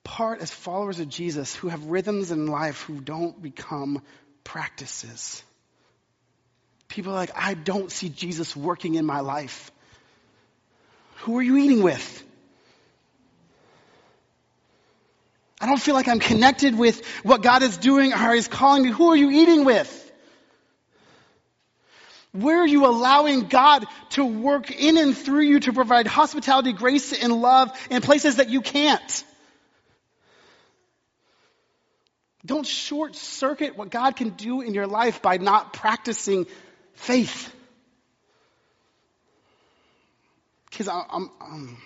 part 0.10 0.42
as 0.42 0.50
followers 0.50 1.00
of 1.00 1.08
Jesus 1.08 1.54
who 1.54 1.68
have 1.68 1.86
rhythms 1.86 2.32
in 2.32 2.48
life 2.48 2.82
who 2.82 3.00
don't 3.00 3.40
become 3.40 4.02
practices. 4.44 5.44
People 6.88 7.12
are 7.12 7.16
like, 7.16 7.30
I 7.36 7.54
don't 7.54 7.92
see 7.92 8.10
Jesus 8.10 8.56
working 8.56 8.96
in 8.96 9.06
my 9.06 9.20
life. 9.20 9.72
Who 11.18 11.38
are 11.38 11.44
you 11.44 11.58
eating 11.58 11.84
with? 11.84 12.24
I 15.62 15.68
don't 15.68 15.80
feel 15.80 15.94
like 15.94 16.08
I'm 16.08 16.20
connected 16.20 16.76
with 16.76 17.06
what 17.22 17.44
God 17.44 17.62
is 17.62 17.78
doing 17.78 18.12
or 18.12 18.34
He's 18.34 18.48
calling 18.48 18.82
me. 18.82 18.90
Who 18.90 19.10
are 19.10 19.16
you 19.16 19.30
eating 19.30 19.64
with? 19.64 19.96
Where 22.32 22.62
are 22.62 22.68
you 22.68 22.88
allowing 22.88 23.42
God 23.42 23.86
to 24.12 24.26
work 24.26 24.72
in 24.72 24.98
and 24.98 25.16
through 25.16 25.44
you 25.44 25.60
to 25.60 25.74
provide 25.74 26.08
hospitality, 26.08 26.74
grace, 26.74 27.14
and 27.14 27.32
love 27.32 27.72
in 27.92 28.02
places 28.02 28.38
that 28.38 28.50
you 28.50 28.62
can't? 28.62 29.24
Don't 32.46 32.66
short 32.66 33.16
circuit 33.16 33.78
what 33.78 33.90
God 33.90 34.16
can 34.16 34.30
do 34.30 34.62
in 34.62 34.74
your 34.74 34.88
life 34.88 35.22
by 35.22 35.38
not 35.38 35.74
practicing 35.74 36.46
faith. 36.94 37.54
Because 40.70 40.88
I'm, 40.88 41.30
I'm, 41.42 41.78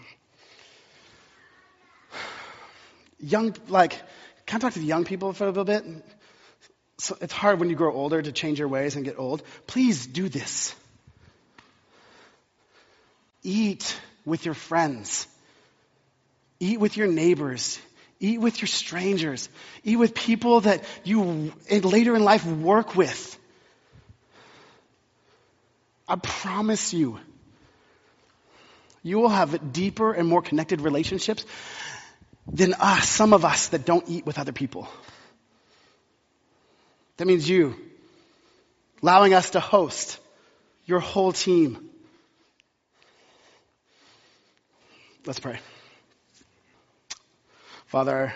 young, 3.19 3.55
like, 3.67 3.99
can 4.45 4.57
I 4.57 4.59
talk 4.59 4.73
to 4.73 4.79
the 4.79 4.85
young 4.85 5.05
people 5.05 5.33
for 5.33 5.45
a 5.45 5.47
little 5.47 5.63
bit? 5.63 5.83
So 6.99 7.17
it's 7.19 7.33
hard 7.33 7.59
when 7.59 7.69
you 7.69 7.75
grow 7.75 7.93
older 7.93 8.21
to 8.21 8.31
change 8.31 8.59
your 8.59 8.67
ways 8.67 8.95
and 8.95 9.03
get 9.03 9.17
old. 9.17 9.41
Please 9.65 10.05
do 10.05 10.29
this. 10.29 10.75
Eat 13.41 13.99
with 14.25 14.45
your 14.45 14.53
friends. 14.53 15.27
Eat 16.59 16.79
with 16.79 16.95
your 16.95 17.07
neighbors. 17.07 17.79
Eat 18.23 18.39
with 18.39 18.61
your 18.61 18.69
strangers. 18.69 19.49
Eat 19.83 19.97
with 19.97 20.15
people 20.15 20.61
that 20.61 20.85
you 21.03 21.51
later 21.69 22.15
in 22.15 22.23
life 22.23 22.45
work 22.45 22.95
with. 22.95 23.37
I 26.07 26.15
promise 26.15 26.93
you, 26.93 27.19
you 29.03 29.19
will 29.19 29.27
have 29.27 29.73
deeper 29.73 30.13
and 30.13 30.25
more 30.25 30.41
connected 30.41 30.79
relationships 30.79 31.45
than 32.47 32.75
us, 32.75 33.09
some 33.09 33.33
of 33.33 33.43
us 33.43 33.67
that 33.69 33.85
don't 33.85 34.07
eat 34.07 34.25
with 34.25 34.39
other 34.39 34.53
people. 34.53 34.87
That 37.17 37.25
means 37.25 37.49
you 37.49 37.75
allowing 39.01 39.33
us 39.33 39.49
to 39.49 39.59
host 39.59 40.17
your 40.85 41.01
whole 41.01 41.33
team. 41.33 41.89
Let's 45.25 45.41
pray. 45.41 45.59
Father, 47.93 48.33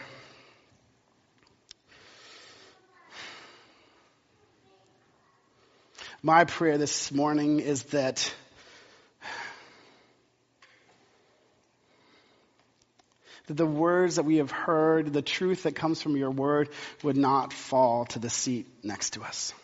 my 6.22 6.46
prayer 6.46 6.78
this 6.78 7.12
morning 7.12 7.60
is 7.60 7.82
that 7.86 8.32
that 13.48 13.56
the 13.56 13.66
words 13.66 14.18
that 14.18 14.26
we 14.26 14.36
have 14.36 14.52
heard, 14.52 15.12
the 15.12 15.24
truth 15.24 15.64
that 15.64 15.74
comes 15.74 16.04
from 16.04 16.16
your 16.16 16.30
word, 16.30 16.70
would 17.02 17.18
not 17.18 17.52
fall 17.52 18.06
to 18.06 18.20
the 18.20 18.30
seat 18.30 18.68
next 18.84 19.14
to 19.14 19.24
us. 19.24 19.56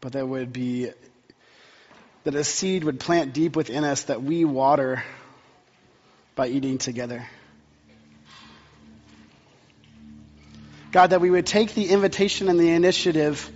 But 0.00 0.12
that 0.12 0.28
would 0.28 0.52
be, 0.52 0.92
that 2.24 2.34
a 2.34 2.44
seed 2.44 2.84
would 2.84 3.00
plant 3.00 3.32
deep 3.32 3.56
within 3.56 3.84
us 3.84 4.04
that 4.04 4.22
we 4.22 4.44
water 4.44 5.02
by 6.34 6.48
eating 6.48 6.78
together. 6.78 7.26
God, 10.92 11.10
that 11.10 11.20
we 11.20 11.30
would 11.30 11.46
take 11.46 11.74
the 11.74 11.88
invitation 11.88 12.48
and 12.48 12.58
the 12.58 12.70
initiative 12.70 13.50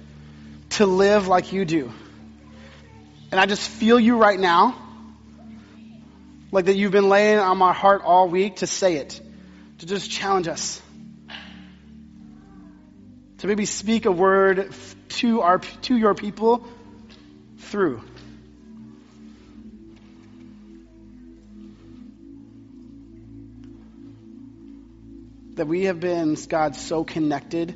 to 0.71 0.87
live 0.87 1.27
like 1.29 1.53
you 1.53 1.65
do 1.65 1.93
and 3.35 3.41
I 3.41 3.47
just 3.47 3.69
feel 3.69 3.99
you 3.99 4.17
right 4.17 4.39
now, 4.39 4.81
like 6.53 6.67
that 6.67 6.77
you've 6.77 6.93
been 6.93 7.09
laying 7.09 7.41
on 7.41 7.59
my 7.59 7.73
heart 7.73 8.03
all 8.05 8.29
week 8.29 8.59
to 8.59 8.67
say 8.69 8.95
it, 8.95 9.21
to 9.79 9.87
just 9.87 10.09
challenge 10.09 10.47
us. 10.47 10.81
To 13.39 13.49
maybe 13.49 13.67
speak 13.67 14.07
a 14.07 14.13
word 14.13 14.73
to 15.21 15.41
our 15.41 15.59
to 15.59 15.97
your 15.97 16.15
people 16.15 16.65
through. 17.59 18.05
That 25.55 25.67
we 25.67 25.85
have 25.85 26.01
been, 26.01 26.37
God, 26.49 26.77
so 26.77 27.05
connected 27.05 27.75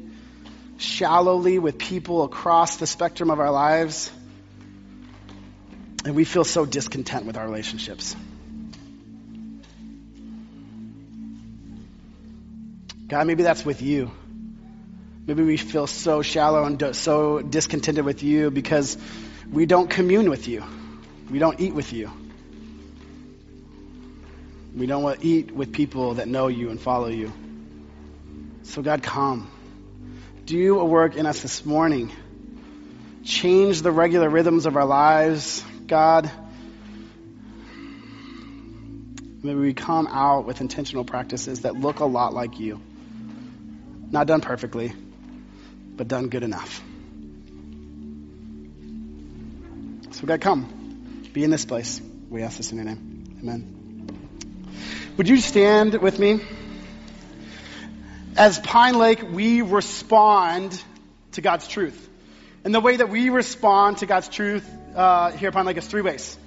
shallowly 0.78 1.58
with 1.58 1.78
people 1.78 2.24
across 2.24 2.76
the 2.76 2.86
spectrum 2.86 3.30
of 3.30 3.40
our 3.40 3.50
lives 3.50 4.12
and 6.04 6.14
we 6.14 6.24
feel 6.24 6.44
so 6.44 6.64
discontent 6.64 7.26
with 7.26 7.36
our 7.36 7.44
relationships. 7.44 8.14
God, 13.08 13.26
maybe 13.26 13.42
that's 13.42 13.64
with 13.64 13.82
you. 13.82 14.10
Maybe 15.26 15.42
we 15.42 15.56
feel 15.56 15.86
so 15.86 16.22
shallow 16.22 16.64
and 16.64 16.96
so 16.96 17.40
discontented 17.40 18.04
with 18.04 18.22
you 18.22 18.50
because 18.50 18.96
we 19.50 19.66
don't 19.66 19.90
commune 19.90 20.30
with 20.30 20.46
you. 20.48 20.64
We 21.30 21.38
don't 21.38 21.60
eat 21.60 21.74
with 21.74 21.92
you. 21.92 22.10
We 24.74 24.86
don't 24.86 25.02
want 25.02 25.20
to 25.20 25.26
eat 25.26 25.50
with 25.50 25.72
people 25.72 26.14
that 26.14 26.28
know 26.28 26.48
you 26.48 26.70
and 26.70 26.80
follow 26.80 27.08
you. 27.08 27.32
So, 28.68 28.82
God, 28.82 29.02
come. 29.02 29.50
Do 30.44 30.78
a 30.78 30.84
work 30.84 31.16
in 31.16 31.24
us 31.24 31.40
this 31.40 31.64
morning. 31.64 32.12
Change 33.24 33.80
the 33.80 33.90
regular 33.90 34.28
rhythms 34.28 34.66
of 34.66 34.76
our 34.76 34.84
lives. 34.84 35.64
God, 35.86 36.30
maybe 39.42 39.58
we 39.58 39.72
come 39.72 40.06
out 40.06 40.44
with 40.44 40.60
intentional 40.60 41.04
practices 41.04 41.62
that 41.62 41.76
look 41.76 42.00
a 42.00 42.04
lot 42.04 42.34
like 42.34 42.60
you. 42.60 42.78
Not 44.10 44.26
done 44.26 44.42
perfectly, 44.42 44.92
but 45.96 46.06
done 46.06 46.28
good 46.28 46.42
enough. 46.42 46.82
So, 50.10 50.26
God, 50.26 50.42
come. 50.42 51.22
Be 51.32 51.42
in 51.42 51.50
this 51.50 51.64
place. 51.64 52.02
We 52.28 52.42
ask 52.42 52.58
this 52.58 52.70
in 52.70 52.76
your 52.76 52.84
name. 52.84 53.38
Amen. 53.40 54.76
Would 55.16 55.26
you 55.26 55.38
stand 55.38 55.94
with 55.94 56.18
me? 56.18 56.40
As 58.38 58.56
Pine 58.60 58.96
Lake, 58.96 59.20
we 59.32 59.62
respond 59.62 60.80
to 61.32 61.40
God's 61.40 61.66
truth. 61.66 62.08
And 62.62 62.72
the 62.72 62.78
way 62.78 62.94
that 62.94 63.08
we 63.08 63.30
respond 63.30 63.98
to 63.98 64.06
God's 64.06 64.28
truth 64.28 64.64
uh, 64.94 65.32
here 65.32 65.50
Pine 65.50 65.66
Lake 65.66 65.76
is 65.76 65.88
three 65.88 66.02
ways. 66.02 66.38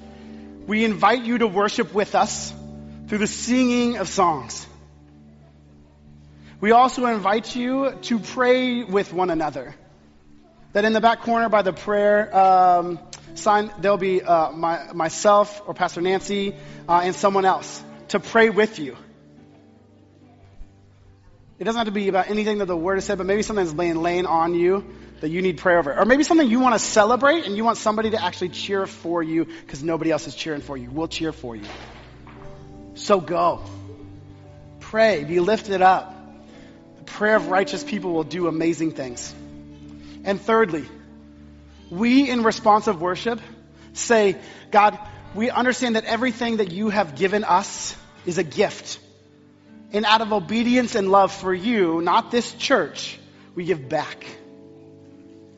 We 0.67 0.85
invite 0.85 1.23
you 1.23 1.39
to 1.39 1.47
worship 1.47 1.93
with 1.93 2.15
us 2.15 2.53
through 3.09 3.17
the 3.17 3.27
singing 3.27 3.97
of 3.97 4.07
songs. 4.07 4.65
We 6.61 6.71
also 6.71 7.07
invite 7.07 7.57
you 7.57 7.91
to 8.03 8.19
pray 8.19 8.85
with 8.85 9.11
one 9.11 9.29
another. 9.29 9.75
That 10.71 10.85
in 10.85 10.93
the 10.93 11.01
back 11.01 11.23
corner 11.23 11.49
by 11.49 11.61
the 11.61 11.73
prayer 11.73 12.33
um, 12.33 12.99
sign, 13.35 13.69
there'll 13.79 13.97
be 13.97 14.21
uh, 14.21 14.53
my, 14.53 14.93
myself 14.93 15.61
or 15.67 15.73
Pastor 15.73 15.99
Nancy 15.99 16.55
uh, 16.87 17.01
and 17.03 17.13
someone 17.13 17.43
else 17.43 17.83
to 18.07 18.21
pray 18.21 18.49
with 18.49 18.79
you. 18.79 18.95
It 21.61 21.65
doesn't 21.65 21.77
have 21.77 21.85
to 21.85 21.91
be 21.91 22.07
about 22.07 22.27
anything 22.27 22.57
that 22.57 22.65
the 22.65 22.75
Word 22.75 22.95
has 22.95 23.05
said, 23.05 23.19
but 23.19 23.27
maybe 23.27 23.43
something's 23.43 23.71
laying, 23.71 23.97
laying 23.97 24.25
on 24.25 24.55
you 24.55 24.83
that 25.19 25.29
you 25.29 25.43
need 25.43 25.59
prayer 25.59 25.77
over. 25.77 25.95
Or 25.95 26.05
maybe 26.05 26.23
something 26.23 26.49
you 26.49 26.59
want 26.59 26.73
to 26.73 26.79
celebrate 26.79 27.45
and 27.45 27.55
you 27.55 27.63
want 27.63 27.77
somebody 27.77 28.09
to 28.09 28.23
actually 28.23 28.49
cheer 28.49 28.87
for 28.87 29.21
you 29.21 29.45
because 29.45 29.83
nobody 29.83 30.09
else 30.09 30.25
is 30.25 30.33
cheering 30.33 30.61
for 30.61 30.75
you. 30.75 30.89
We'll 30.89 31.07
cheer 31.07 31.31
for 31.31 31.55
you. 31.55 31.65
So 32.95 33.21
go. 33.21 33.61
Pray. 34.79 35.23
Be 35.23 35.39
lifted 35.39 35.83
up. 35.83 36.15
The 36.97 37.03
prayer 37.03 37.35
of 37.35 37.49
righteous 37.49 37.83
people 37.83 38.11
will 38.11 38.23
do 38.23 38.47
amazing 38.47 38.93
things. 38.93 39.31
And 40.23 40.41
thirdly, 40.41 40.85
we 41.91 42.27
in 42.27 42.41
responsive 42.41 42.99
worship 42.99 43.39
say, 43.93 44.35
God, 44.71 44.97
we 45.35 45.51
understand 45.51 45.95
that 45.95 46.05
everything 46.05 46.57
that 46.57 46.71
you 46.71 46.89
have 46.89 47.15
given 47.15 47.43
us 47.43 47.95
is 48.25 48.39
a 48.39 48.43
gift. 48.43 48.97
And 49.93 50.05
out 50.05 50.21
of 50.21 50.31
obedience 50.31 50.95
and 50.95 51.11
love 51.11 51.31
for 51.33 51.53
you, 51.53 52.01
not 52.01 52.31
this 52.31 52.53
church, 52.53 53.19
we 53.55 53.65
give 53.65 53.89
back. 53.89 54.25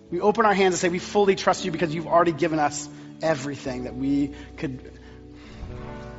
We 0.10 0.22
open 0.22 0.46
our 0.46 0.54
hands 0.54 0.74
and 0.76 0.80
say, 0.80 0.89
We 0.89 1.00
fully 1.00 1.36
trust 1.36 1.65
you 1.65 1.72
because 1.72 1.93
you've 1.93 2.08
already 2.08 2.32
given 2.32 2.60
us 2.60 2.89
everything 3.22 3.84
that 3.84 3.96
we 3.96 4.34
could 4.58 4.91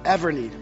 ever 0.05 0.33
need. 0.33 0.53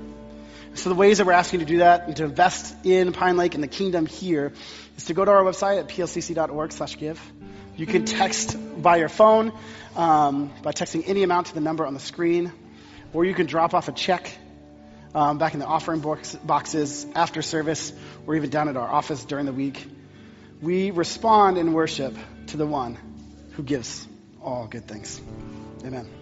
So 0.75 0.89
the 0.89 0.95
ways 0.95 1.19
that 1.19 1.27
we're 1.27 1.33
asking 1.33 1.61
you 1.61 1.67
to 1.67 1.73
do 1.73 1.79
that 1.79 2.07
and 2.07 2.17
to 2.17 2.25
invest 2.25 2.75
in 2.87 3.13
Pine 3.13 3.37
Lake 3.37 3.55
and 3.55 3.63
the 3.63 3.69
kingdom 3.69 4.07
here 4.07 4.53
is 4.97 5.05
to 5.07 5.15
go 5.15 5.25
to 5.25 5.31
our 5.31 5.43
website 5.45 5.79
at 5.79 5.89
plcc.org 5.89 6.73
slash 6.73 6.97
give. 6.97 7.21
You 7.77 7.87
can 7.87 8.07
text 8.07 8.57
by 8.81 8.97
your 8.97 9.11
phone 9.11 9.53
um, 9.95 10.51
by 10.63 10.73
texting 10.73 11.05
any 11.07 11.23
amount 11.23 11.49
to 11.49 11.55
the 11.55 11.61
number 11.61 11.87
on 11.87 11.93
the 11.93 12.01
screen, 12.01 12.53
or 13.13 13.27
you 13.27 13.35
can 13.35 13.47
drop 13.47 13.75
off 13.75 13.89
a 13.89 13.93
check 13.93 14.35
um, 15.15 15.39
back 15.39 15.55
in 15.55 15.61
the 15.61 15.67
offering 15.67 16.01
box, 16.01 16.35
boxes 16.35 17.07
after 17.15 17.43
service, 17.43 17.93
or 18.27 18.37
even 18.37 18.51
down 18.51 18.69
at 18.69 18.77
our 18.77 18.89
office 18.89 19.25
during 19.25 19.47
the 19.47 19.53
week. 19.53 19.87
We 20.61 20.91
respond 20.91 21.59
in 21.59 21.73
worship 21.73 22.17
to 22.49 22.57
the 22.57 22.67
one 22.67 22.97
who 23.53 23.63
gives 23.63 24.07
all 24.43 24.67
good 24.67 24.87
things. 24.87 25.21
Amen. 25.85 26.22